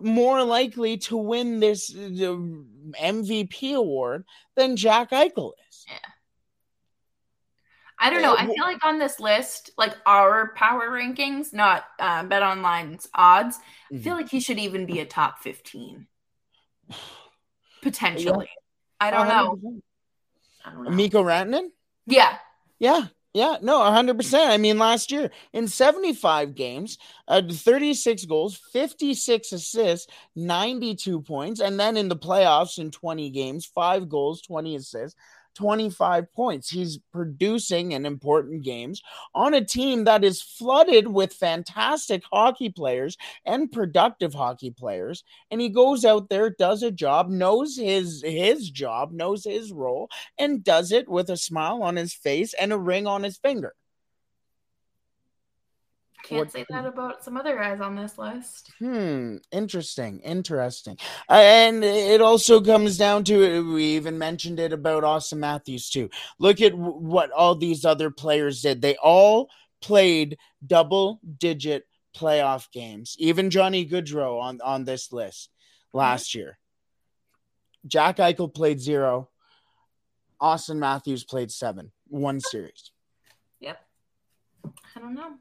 [0.00, 5.84] more likely to win this MVP award than Jack Eichel is.
[5.88, 5.98] Yeah.
[7.98, 8.36] I don't know.
[8.36, 13.56] I feel like on this list, like our power rankings, not uh, Bet Online's odds,
[13.56, 13.96] mm-hmm.
[13.96, 16.06] I feel like he should even be a top 15.
[17.82, 18.48] Potentially.
[18.48, 19.06] Yeah.
[19.06, 19.80] I don't know.
[20.64, 20.90] I don't know.
[20.90, 21.68] Mikko Rantanen?
[22.06, 22.36] Yeah.
[22.78, 23.06] Yeah.
[23.36, 24.48] Yeah, no, 100%.
[24.48, 26.96] I mean, last year in 75 games,
[27.28, 31.60] uh, 36 goals, 56 assists, 92 points.
[31.60, 35.18] And then in the playoffs in 20 games, five goals, 20 assists,
[35.56, 36.68] 25 points.
[36.70, 39.02] He's producing in important games
[39.34, 45.24] on a team that is flooded with fantastic hockey players and productive hockey players.
[45.50, 50.08] And he goes out there, does a job, knows his his job, knows his role,
[50.38, 53.74] and does it with a smile on his face and a ring on his finger.
[56.26, 58.72] Can't what, say that about some other guys on this list.
[58.80, 59.36] Hmm.
[59.52, 60.20] Interesting.
[60.20, 60.96] Interesting.
[61.28, 66.10] Uh, and it also comes down to we even mentioned it about Auston Matthews too.
[66.40, 68.82] Look at w- what all these other players did.
[68.82, 69.48] They all
[69.80, 70.36] played
[70.66, 71.86] double digit
[72.16, 73.14] playoff games.
[73.20, 75.50] Even Johnny Gaudreau on on this list
[75.92, 76.38] last mm-hmm.
[76.40, 76.58] year.
[77.86, 79.28] Jack Eichel played zero.
[80.42, 81.92] Auston Matthews played seven.
[82.08, 82.90] One series.
[83.60, 83.78] Yep.
[84.96, 85.36] I don't know.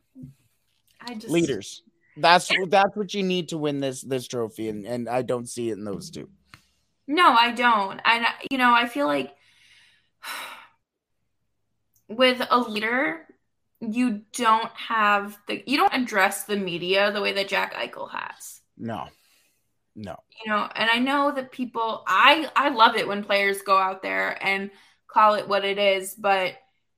[1.06, 1.84] I just leaders.
[2.18, 5.70] That's that's what you need to win this this trophy, and and I don't see
[5.70, 6.30] it in those two.
[7.08, 8.00] No, I don't.
[8.06, 9.34] And uh, you know, I feel like
[12.08, 13.26] with a leader,
[13.82, 18.62] you don't have the you don't address the media the way that Jack Eichel has.
[18.78, 19.08] No.
[19.96, 20.18] No.
[20.44, 24.02] You know, and I know that people I I love it when players go out
[24.02, 24.72] there and
[25.08, 26.56] call it what it is, but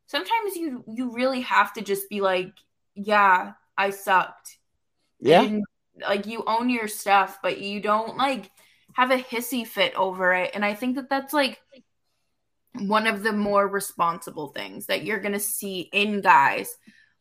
[0.07, 2.53] sometimes you you really have to just be like,
[2.95, 4.57] yeah, I sucked.
[5.19, 5.59] Yeah.
[5.99, 8.51] like you own your stuff, but you don't like
[8.93, 10.51] have a hissy fit over it.
[10.53, 11.59] And I think that that's like
[12.73, 16.75] one of the more responsible things that you're going to see in guys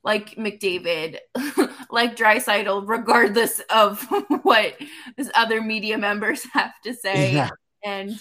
[0.07, 1.19] like McDavid,
[1.91, 4.01] like Draisaitl, regardless of
[4.43, 4.77] what
[5.17, 7.35] his other media members have to say.
[7.35, 7.51] Yeah.
[7.85, 8.19] And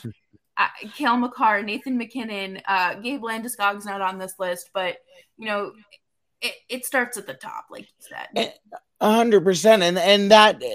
[0.57, 4.97] uh, Cale Makar, Nathan MacKinnon, uh, Gabe Landeskog's not on this list, but
[5.37, 5.73] you know,
[6.45, 8.27] it, it starts at the top, like you said.
[8.35, 8.51] Eh,
[9.01, 10.67] a hundred percent, and and that you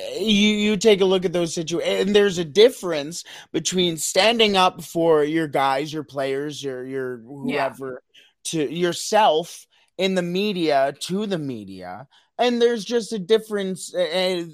[0.55, 5.25] you take a look at those situations, and there's a difference between standing up for
[5.25, 8.21] your guys, your players, your your whoever, yeah.
[8.45, 9.67] to yourself
[9.97, 12.07] in the media to the media,
[12.41, 14.45] and there's just a difference uh,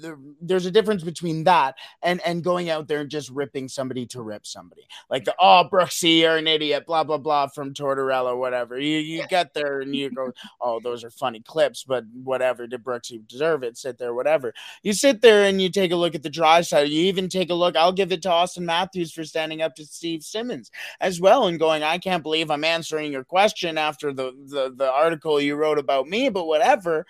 [0.41, 4.21] there's a difference between that and and going out there and just ripping somebody to
[4.21, 4.87] rip somebody.
[5.09, 8.77] Like the oh brooksy you're an idiot blah blah blah from tortorella whatever.
[8.77, 10.31] You you get there and you go
[10.61, 13.77] oh those are funny clips but whatever did brooksy deserve it?
[13.77, 14.53] Sit there whatever.
[14.83, 16.89] You sit there and you take a look at the Draisaitl.
[16.89, 19.85] You even take a look i'll give it to auston matthews for standing up to
[19.85, 24.31] steve simmons as well and going i can't believe i'm answering your question after the
[24.47, 27.05] the, the article you wrote about me but whatever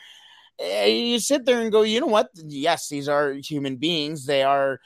[0.60, 2.30] you sit there and go, you know what?
[2.36, 4.26] Yes, these are human beings.
[4.26, 4.80] They are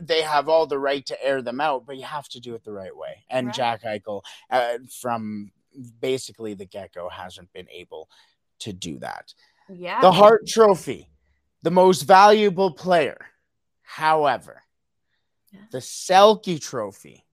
[0.00, 2.64] they have all the right to air them out, but you have to do it
[2.64, 3.24] the right way.
[3.30, 3.56] And right.
[3.56, 5.50] Jack Eichel, uh, from
[6.00, 8.08] basically the get go, hasn't been able
[8.60, 9.32] to do that.
[9.68, 10.00] Yeah.
[10.00, 11.10] The Hart Trophy,
[11.62, 13.26] the most valuable player.
[13.82, 14.62] However,
[15.52, 15.60] yeah.
[15.70, 17.24] the Selke Trophy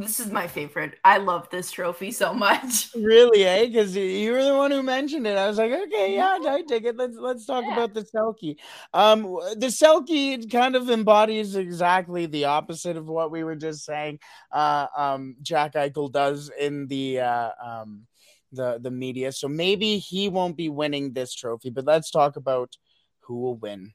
[0.00, 0.98] this is my favorite.
[1.04, 2.90] I love this trophy so much.
[2.94, 3.66] Really, eh?
[3.66, 5.36] Because you were the one who mentioned it.
[5.36, 6.96] I was like, okay, yeah, I take it.
[6.96, 7.72] Let's let's talk yeah.
[7.72, 8.56] about the Selke.
[8.92, 9.22] Um,
[9.56, 14.20] the Selke kind of embodies exactly the opposite of what we were just saying.
[14.50, 18.06] Uh, um, Jack Eichel does in the uh, um,
[18.52, 19.32] the the media.
[19.32, 21.70] So maybe he won't be winning this trophy.
[21.70, 22.76] But let's talk about
[23.20, 23.92] who will win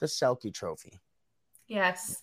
[0.00, 1.00] the Selke Trophy.
[1.66, 2.20] Yes,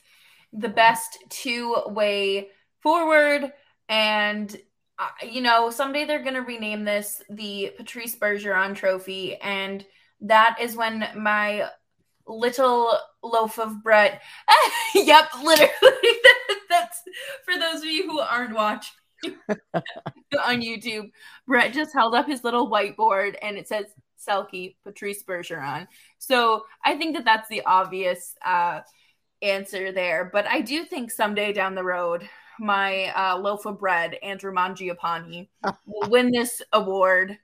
[0.54, 2.50] the best two way
[2.82, 3.52] forward.
[3.90, 4.56] And,
[4.98, 9.36] uh, you know, someday they're going to rename this the Patrice Bergeron Trophy.
[9.38, 9.86] And
[10.22, 11.70] that is when my
[12.28, 14.20] little loaf of bread.
[14.96, 15.72] yep, literally.
[16.70, 17.02] That's
[17.46, 18.94] for those of you who aren't watching
[19.74, 21.12] on YouTube.
[21.46, 23.86] Brett just held up his little whiteboard and it says
[24.26, 25.88] Selke Patrice Bergeron.
[26.20, 28.82] So I think that that's the obvious uh,
[29.42, 30.30] answer there.
[30.32, 32.28] But I do think someday down the road,
[32.62, 35.48] my uh, loaf of bread, Andrew Mangiapane,
[35.88, 37.38] will win this award,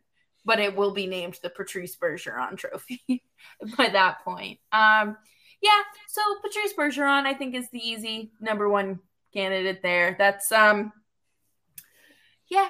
[0.46, 3.02] but it will be named the Patrice Bergeron Trophy
[3.78, 4.60] by that point.
[4.72, 5.18] Um,
[5.62, 9.00] yeah, so Patrice Bergeron, I think, is the easy number one
[9.34, 10.16] candidate there.
[10.20, 10.94] That's um,
[12.48, 12.70] yeah,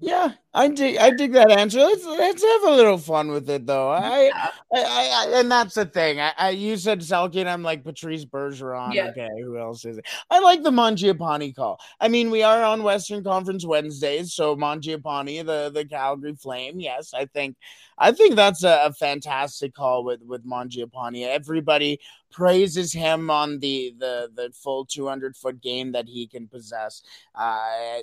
[0.00, 1.78] yeah, I dig I dig that answer.
[1.78, 3.90] Let's let's have a little fun with it though.
[3.90, 4.50] I, yeah.
[4.74, 6.20] I, I, and that's the thing.
[6.20, 8.92] I, I you said Selke and I'm like Patrice Bergeron.
[8.92, 9.08] Yeah.
[9.08, 10.06] Okay, who else is it?
[10.30, 11.80] I like the Mangiapane call.
[12.00, 16.80] I mean, we are on Western Conference Wednesdays, so Mangiapane, the the Calgary Flame.
[16.80, 17.56] Yes, I think
[17.96, 21.26] I think that's a, a fantastic call with with Mangiapane.
[21.26, 22.00] Everybody
[22.34, 27.02] praises him on the the the full 200 foot game that he can possess.
[27.34, 28.00] Uh,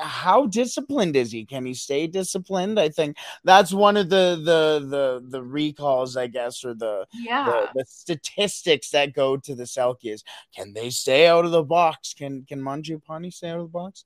[0.00, 1.44] how disciplined is he?
[1.44, 2.80] Can he stay disciplined?
[2.80, 7.44] I think that's one of the the the the recalls, I guess, or the yeah
[7.44, 10.22] the, the statistics that go to the Selkes.
[10.56, 12.14] Can they stay out of the box?
[12.14, 14.04] Can can Mangiapane stay out of the box?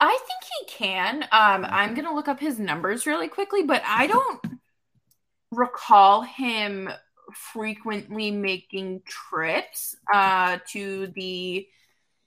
[0.00, 1.22] I think he can.
[1.30, 4.40] Um, I'm gonna look up his numbers really quickly, but I don't
[5.52, 6.90] recall him
[7.32, 11.66] frequently making trips uh, to the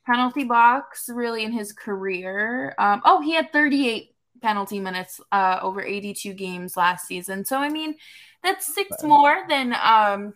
[0.05, 2.73] penalty box really in his career.
[2.77, 7.45] Um, oh, he had 38 penalty minutes uh, over 82 games last season.
[7.45, 7.95] So, I mean,
[8.43, 10.33] that's six more than um,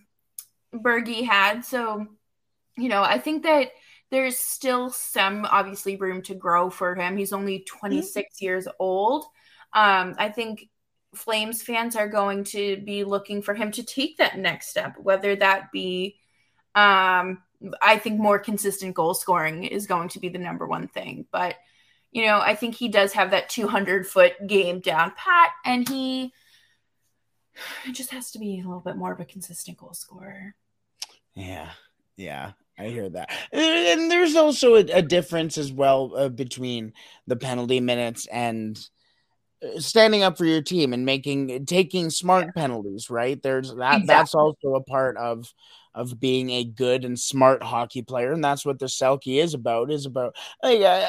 [0.74, 1.64] Bergie had.
[1.64, 2.06] So,
[2.78, 3.72] you know, I think that
[4.10, 7.16] there's still some obviously room to grow for him.
[7.16, 8.44] He's only 26 mm-hmm.
[8.46, 9.24] years old.
[9.74, 10.68] Um, I think
[11.14, 15.36] Flames fans are going to be looking for him to take that next step, whether
[15.36, 16.18] that be,
[16.76, 17.42] um,
[17.82, 21.26] I think more consistent goal scoring is going to be the number one thing.
[21.32, 21.56] But,
[22.12, 26.32] you know, I think he does have that 200 foot game down pat, and he
[27.92, 30.56] just has to be a little bit more of a consistent goal scorer.
[31.36, 31.70] Yeah.
[32.18, 32.52] Yeah.
[32.78, 33.30] I hear that.
[33.52, 36.94] And there's also a, a difference as well uh, between
[37.28, 38.80] the penalty minutes and
[39.78, 44.08] standing up for your team and making taking smart penalties right there's that exactly.
[44.08, 45.54] that's also a part of
[45.94, 49.92] of being a good and smart hockey player and that's what the selke is about
[49.92, 51.06] is about like, uh,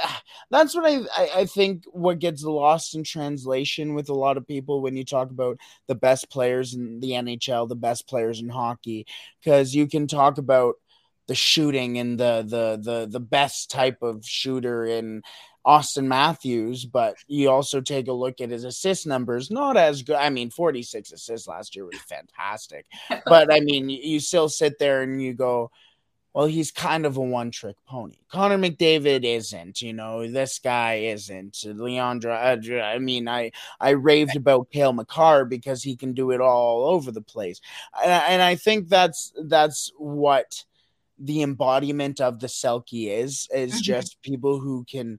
[0.51, 4.47] that's what I, I i think what gets lost in translation with a lot of
[4.47, 8.49] people when you talk about the best players in the nhl the best players in
[8.49, 9.07] hockey
[9.43, 10.75] because you can talk about
[11.29, 15.23] the shooting and the the the the best type of shooter in
[15.67, 20.17] Auston Matthews, but you also take a look at his assist numbers, not as good.
[20.17, 22.87] I mean, 46 assists last year was fantastic.
[23.27, 25.71] but I mean, you still sit there and you go,
[26.35, 28.17] well, he's kind of a one trick pony.
[28.31, 31.53] Connor McDavid isn't, you know, this guy isn't.
[31.53, 36.41] Leandra, uh, I mean, I, I raved about Cale Makar because he can do it
[36.41, 37.61] all over the place.
[38.03, 40.65] And, and I think that's, that's what
[41.19, 43.83] the embodiment of the selke is is mm-hmm.
[43.83, 45.19] just people who can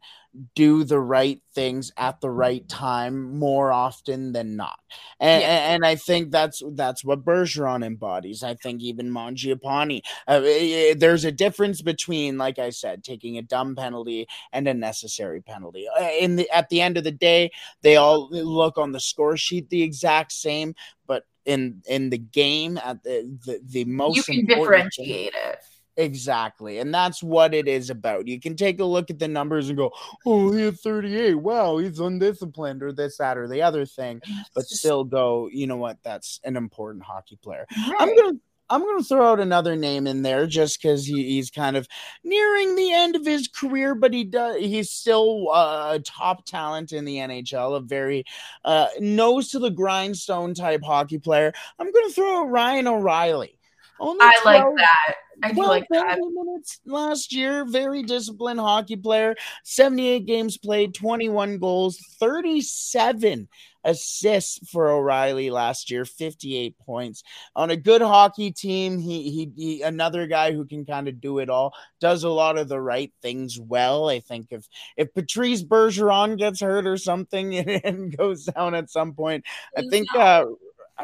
[0.56, 4.80] do the right things at the right time more often than not.
[5.20, 5.74] And, yeah.
[5.74, 8.44] and I think that's that's what Bergeron embodies.
[8.44, 10.02] I think even Mangiapane.
[10.28, 14.68] Uh, eh, eh, there's a difference between, like I said, taking a dumb penalty and
[14.68, 15.88] a necessary penalty.
[15.88, 19.38] Uh, in the at the end of the day, they all look on the score
[19.38, 20.74] sheet the exact same,
[21.06, 25.60] but in in the game at the the, the most you can differentiate thing, it
[25.96, 26.80] Exactly.
[26.80, 28.28] And that's what it is about.
[28.28, 29.92] You can take a look at the numbers and go,
[30.26, 31.36] oh, he had 38.
[31.36, 34.22] Wow, he's undisciplined or this, that, or the other thing,
[34.56, 35.98] but still go, you know what?
[36.04, 37.66] That's an important hockey player.
[37.72, 37.96] Right.
[38.00, 38.40] I'm going to.
[38.70, 41.88] I'm going to throw out another name in there just because he, he's kind of
[42.24, 46.92] nearing the end of his career, but he does he's still uh, a top talent
[46.92, 48.24] in the NHL, a very
[48.64, 51.54] uh, nose to the grindstone type hockey player.
[51.78, 53.60] I'm going to throw out Ryan O'Reilly.
[54.00, 55.16] Only I 12, like that.
[55.44, 56.20] I do like that.
[56.20, 57.66] minutes last year.
[57.66, 59.36] Very disciplined hockey player.
[59.64, 63.50] 78 games played, 21 goals, 37
[63.84, 67.24] assists for O'Reilly last year, 58 points
[67.56, 68.98] on a good hockey team.
[68.98, 72.58] He, he, he another guy who can kind of do it all, does a lot
[72.58, 74.10] of the right things well.
[74.10, 79.14] I think if if Patrice Bergeron gets hurt or something and goes down at some
[79.14, 79.44] point,
[79.78, 80.46] I think uh,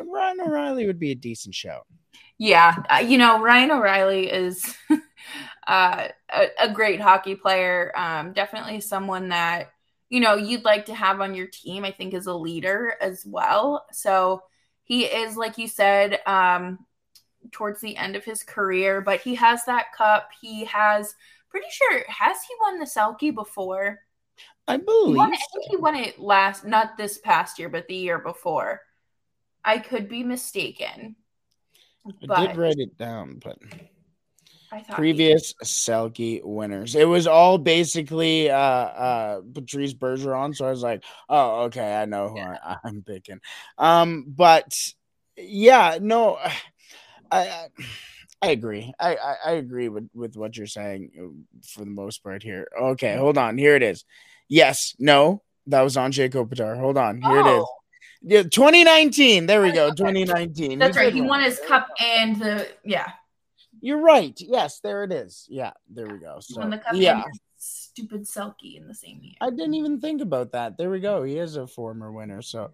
[0.02, 1.82] Ryan O'Reilly would be a decent show.
[2.40, 4.76] Yeah, uh, you know Ryan O'Reilly is.
[5.68, 7.92] uh, a, a, great hockey player.
[7.96, 9.72] Um, definitely someone that
[10.10, 13.26] you know you'd like to have on your team i think as a leader as
[13.26, 14.42] well so
[14.84, 16.80] he is like you said um
[17.52, 21.16] towards the end of his career but he has that cup he has
[21.50, 24.00] pretty sure has he won the Selke before
[24.68, 27.96] i believe won, i think he won it last not this past year but the
[27.96, 28.82] year before
[29.64, 31.16] i could be mistaken
[32.30, 33.58] i did write it down but
[34.92, 36.96] previous Selke winners.
[36.96, 40.56] It was all basically uh uh Patrice Bergeron.
[40.56, 42.58] So I was like, oh, okay, I know who yeah.
[42.64, 43.40] I, am picking.
[43.78, 44.72] Um, but
[45.38, 46.38] yeah, no,
[47.32, 47.68] I
[48.42, 48.94] I agree.
[49.00, 52.70] I, I, I agree with, with what you're saying uh, for the most part here.
[52.82, 53.58] Okay, hold on.
[53.58, 54.06] Here it is.
[54.48, 56.80] Yes, no, that was Anze Kopitar.
[56.80, 57.22] Hold on.
[57.22, 57.48] Here oh.
[57.48, 57.66] it is.
[58.22, 59.46] Yeah, 2019.
[59.46, 59.92] There we go.
[59.92, 60.80] 2019.
[60.80, 61.14] That's right.
[61.14, 63.12] He won his cup and the yeah.
[63.82, 64.38] You're right.
[64.40, 65.48] Yes, there it is.
[65.50, 66.40] Yeah, there we go.
[66.42, 67.24] So, when the cup yeah.
[67.58, 69.36] stupid Selke in the same year.
[69.40, 70.78] I didn't even think about that.
[70.78, 71.24] There we go.
[71.24, 72.42] He is a former winner.
[72.42, 72.72] So,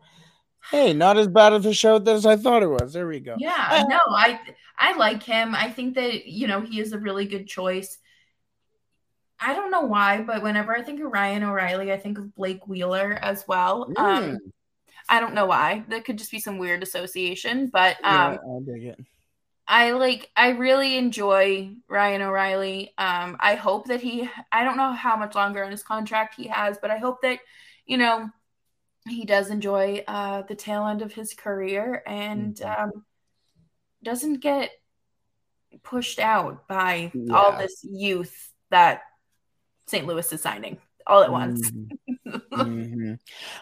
[0.72, 2.94] hey, not as bad of a show as I thought it was.
[2.94, 3.36] There we go.
[3.38, 4.40] Yeah, uh, no, I
[4.80, 5.54] I like him.
[5.54, 8.00] I think that you know he is a really good choice.
[9.40, 12.66] I don't know why, but whenever I think of Ryan O'Reilly, I think of Blake
[12.68, 13.92] Wheeler as well.
[13.96, 14.00] Mm.
[14.00, 14.40] Um,
[15.10, 15.84] I don't know why.
[15.90, 19.06] That could just be some weird association, but um, yeah, I it.
[19.68, 22.94] I like I really enjoy Ryan O'Reilly.
[22.98, 26.48] Um, I hope that he I don't know how much longer on his contract he
[26.48, 27.40] has, but I hope that,
[27.86, 28.30] you know,
[29.08, 32.84] he does enjoy uh the tail end of his career and mm-hmm.
[32.84, 33.06] um
[34.04, 34.72] doesn't get
[35.84, 37.36] pushed out by yeah.
[37.36, 39.02] all this youth that
[39.88, 40.06] St.
[40.06, 40.78] Louis is signing
[41.08, 41.72] all at once.
[42.28, 42.62] Mm-hmm.
[42.62, 43.14] mm-hmm.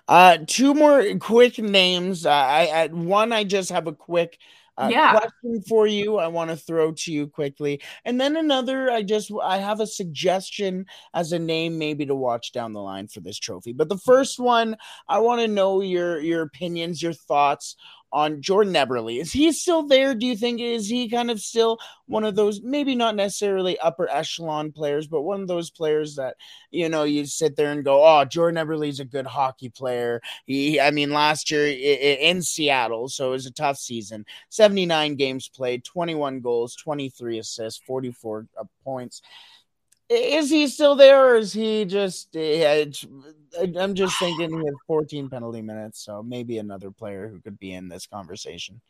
[0.07, 2.25] Uh, two more quick names.
[2.25, 4.37] Uh, I, I one I just have a quick
[4.77, 5.11] uh, yeah.
[5.11, 9.31] question for you i want to throw to you quickly and then another i just
[9.43, 13.37] i have a suggestion as a name maybe to watch down the line for this
[13.37, 14.75] trophy but the first one
[15.07, 17.75] i want to know your your opinions your thoughts
[18.13, 19.19] on Jordan Eberle.
[19.19, 20.13] Is he still there?
[20.13, 24.07] Do you think is he kind of still one of those maybe not necessarily upper
[24.09, 26.35] echelon players, but one of those players that
[26.69, 30.21] you know you sit there and go, "Oh, Jordan Eberle is a good hockey player."
[30.45, 34.25] He, I mean, last year in Seattle, so it was a tough season.
[34.49, 39.23] Seventy nine games played, twenty one goals, twenty three assists, forty four uh, points
[40.13, 42.83] is he still there or is he just yeah,
[43.79, 47.73] i'm just thinking he has 14 penalty minutes so maybe another player who could be
[47.73, 48.81] in this conversation.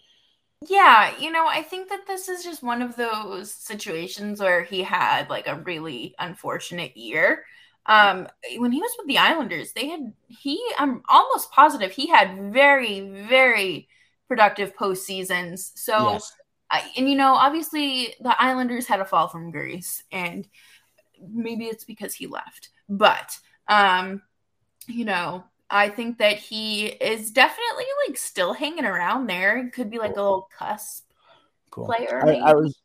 [0.68, 4.84] Yeah you know i think that this is just one of those situations where he
[4.84, 7.46] had like a really unfortunate year.
[7.86, 12.54] Um when he was with the islanders they had he i'm almost positive he had
[12.54, 13.90] very very
[14.30, 16.34] productive post seasons so yes.
[16.72, 20.48] I, and you know obviously the islanders had a fall from grace and
[21.32, 22.70] maybe it's because he left.
[22.90, 24.22] But um,
[24.88, 29.70] you know, I think that he is definitely like still hanging around there.
[29.74, 31.06] Could be like a little cusp
[31.72, 31.86] cool.
[31.86, 32.24] player.
[32.26, 32.78] I, I, was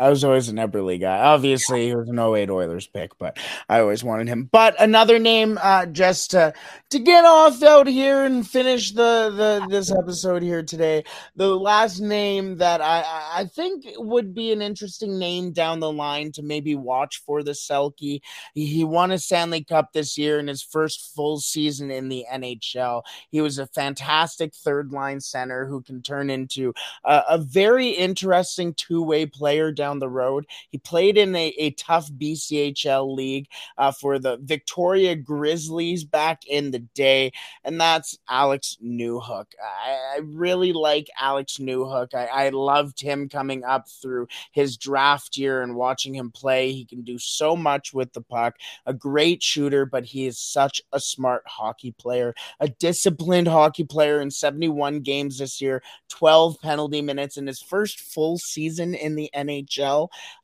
[0.00, 1.18] I was always an Eberle guy.
[1.18, 3.38] Obviously, he was an 08 Oilers pick, but
[3.68, 4.48] I always wanted him.
[4.50, 6.54] But another name, uh, just to
[6.88, 11.04] to get off out here and finish the, the this episode here today.
[11.36, 16.32] The last name that I I think would be an interesting name down the line
[16.32, 18.22] to maybe watch for the Selke.
[18.54, 22.24] He, he won a Stanley Cup this year in his first full season in the
[22.32, 23.02] NHL.
[23.28, 26.72] He was a fantastic third line center who can turn into
[27.04, 30.46] a, a very interesting two way player down down the road.
[30.70, 36.70] He played in a, a tough BCHL league uh, for the Victoria Grizzlies back in
[36.70, 37.32] the day,
[37.64, 39.46] and that's Alex Newhook.
[39.62, 42.14] I, I really like Alex Newhook.
[42.14, 46.72] I, I loved him coming up through his draft year and watching him play.
[46.72, 50.80] He can do so much with the puck, a great shooter, but he is such
[50.92, 57.02] a smart hockey player, a disciplined hockey player in 71 games this year, 12 penalty
[57.02, 59.79] minutes in his first full season in the NHL.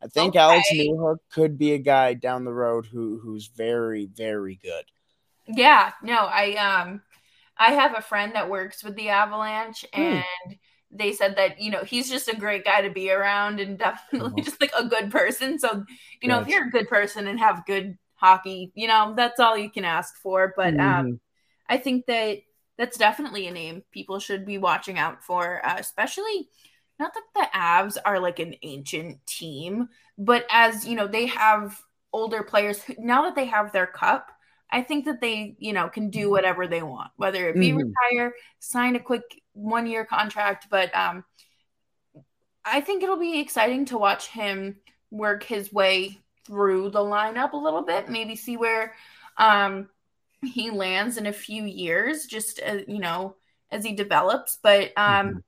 [0.03, 0.39] I think okay.
[0.39, 4.84] Alex Newhook could be a guy down the road who who's very very good.
[5.47, 7.03] Yeah, no, I um
[7.57, 10.01] I have a friend that works with the Avalanche hmm.
[10.01, 10.59] and mm.
[10.91, 14.30] they said that, you know, he's just a great guy to be around and definitely
[14.30, 14.45] mm-hmm.
[14.45, 15.59] just like a good person.
[15.59, 15.84] So,
[16.20, 19.57] you know, if you're a good person and have good hockey, you know, that's all
[19.57, 20.80] you can ask for, but mm.
[20.80, 21.14] um mm-hmm.
[21.68, 22.39] I think that
[22.78, 26.49] that's definitely a name people should be watching out for, uh, especially
[26.99, 29.88] not that the Avs are like an ancient team,
[30.18, 31.80] but as you know, they have
[32.12, 34.30] older players who, now that they have their cup.
[34.68, 37.88] I think that they, you know, can do whatever they want, whether it be mm-hmm.
[38.11, 39.22] retire, sign a quick
[39.53, 40.66] one year contract.
[40.68, 41.24] But um,
[42.64, 44.78] I think it'll be exciting to watch him
[45.12, 48.94] work his way through the lineup a little bit, maybe see where
[49.36, 49.88] um,
[50.42, 53.36] he lands in a few years, just uh, you know
[53.70, 54.59] as he develops.
[54.62, 55.38] But um, mm-hmm.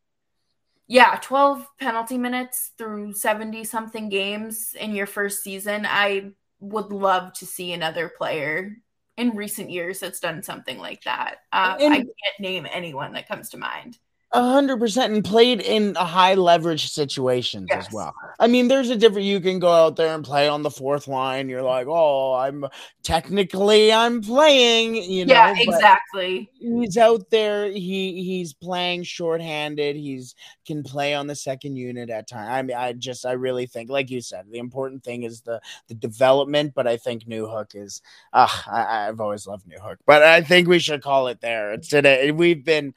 [0.89, 5.87] Yeah, twelve penalty minutes through seventy something games in your first season.
[5.87, 8.77] I would love to see another player
[9.19, 11.37] in recent years that's done something like that.
[11.53, 13.99] Uh, and, I can't name anyone that comes to mind.
[14.33, 17.87] A hundred percent, and played in a high leverage situations yes.
[17.87, 18.15] as well.
[18.39, 19.27] I mean, there's a different.
[19.27, 21.49] You can go out there and play on the fourth line.
[21.49, 22.67] You're like, oh, I'm
[23.03, 24.97] technically I'm playing.
[24.97, 26.51] You know, yeah, exactly.
[26.59, 27.71] He's out there.
[27.71, 29.97] He he's playing shorthanded.
[29.97, 30.35] He's
[30.67, 32.53] can play on the second unit at time.
[32.53, 35.59] I mean, I just I really think, like you said, the important thing is the
[35.87, 36.75] the development.
[36.75, 38.03] But I think Newhook is.
[38.35, 41.73] Uh, I, I've always loved Newhook, but I think we should call it there.
[41.73, 42.31] It's today.
[42.31, 42.93] We've been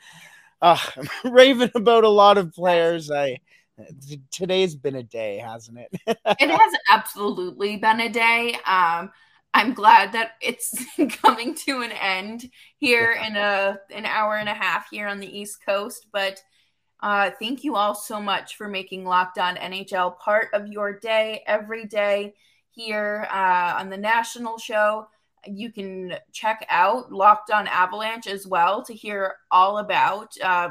[0.64, 0.78] uh,
[1.24, 3.10] raving about a lot of players.
[3.10, 3.40] I
[4.30, 5.90] today's been a day, hasn't it?
[6.08, 8.54] it has absolutely been a day.
[8.66, 9.12] Um,
[9.54, 10.74] I'm glad that it's
[11.22, 15.40] coming to an end here in a an hour and a half here on the
[15.40, 16.08] East Coast.
[16.12, 16.42] But
[17.02, 21.44] uh, thank you all so much for making Locked On NHL part of your day
[21.48, 22.36] every day
[22.70, 25.08] here uh, on the national show
[25.46, 30.70] you can check out Locked on Avalanche as well to hear all about uh,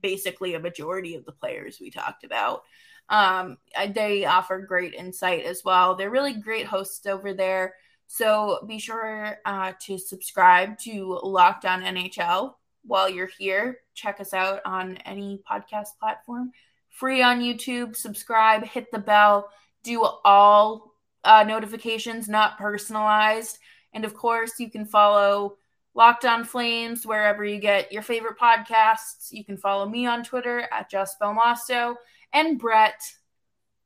[0.00, 2.62] basically a majority of the players we talked about.
[3.08, 3.58] Um,
[3.94, 5.94] they offer great insight as well.
[5.94, 7.74] They're really great hosts over there.
[8.08, 13.78] So be sure uh, to subscribe to Locked on NHL while you're here.
[13.94, 16.52] Check us out on any podcast platform.
[16.90, 17.96] Free on YouTube.
[17.96, 19.50] Subscribe, hit the bell,
[19.82, 20.92] do all
[21.24, 23.58] uh, notifications, not personalized.
[23.96, 25.56] And of course, you can follow
[25.94, 29.28] Locked On Flames wherever you get your favorite podcasts.
[29.30, 31.94] You can follow me on Twitter at Just Belmosto.
[32.30, 33.00] And Brett,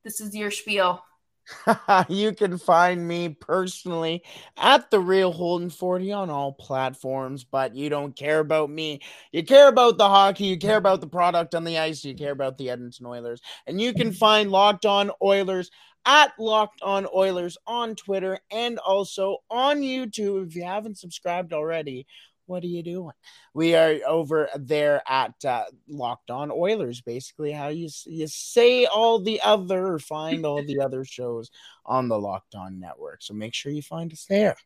[0.03, 1.01] this is your spiel.
[2.09, 4.25] you can find me personally
[4.57, 9.01] at the real Holden 40 on all platforms, but you don't care about me.
[9.31, 12.33] You care about the hockey, you care about the product on the ice, you care
[12.33, 13.41] about the Edmonton Oilers.
[13.69, 15.71] And you can find Locked On Oilers
[16.07, 20.49] at Locked On Oilers on Twitter and also on YouTube.
[20.49, 22.07] If you haven't subscribed already,
[22.51, 23.15] what are you doing?
[23.55, 29.21] We are over there at uh, Locked On Oilers, basically how you you say all
[29.21, 31.51] the other find all the other shows
[31.87, 33.23] on the Locked On network.
[33.23, 34.57] So make sure you find us there.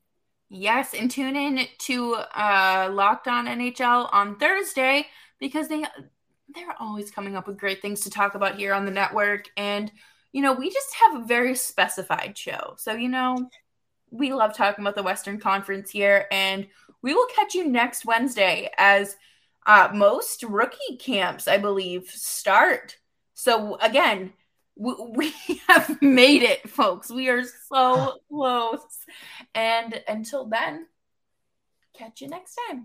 [0.49, 5.07] Yes, and tune in to uh, Locked On NHL on Thursday
[5.39, 5.85] because they
[6.55, 9.91] they're always coming up with great things to talk about here on the network and
[10.35, 12.74] you know, we just have a very specified show.
[12.76, 13.49] So, you know,
[14.11, 16.66] we love talking about the Western Conference here, and
[17.03, 19.16] we will catch you next Wednesday as
[19.64, 22.99] uh, most rookie camps, I believe, start.
[23.35, 24.32] So, again,
[24.74, 25.32] we, we
[25.68, 27.12] have made it, folks.
[27.12, 28.80] We are so close.
[29.55, 30.89] And until then,
[31.97, 32.82] catch you next time.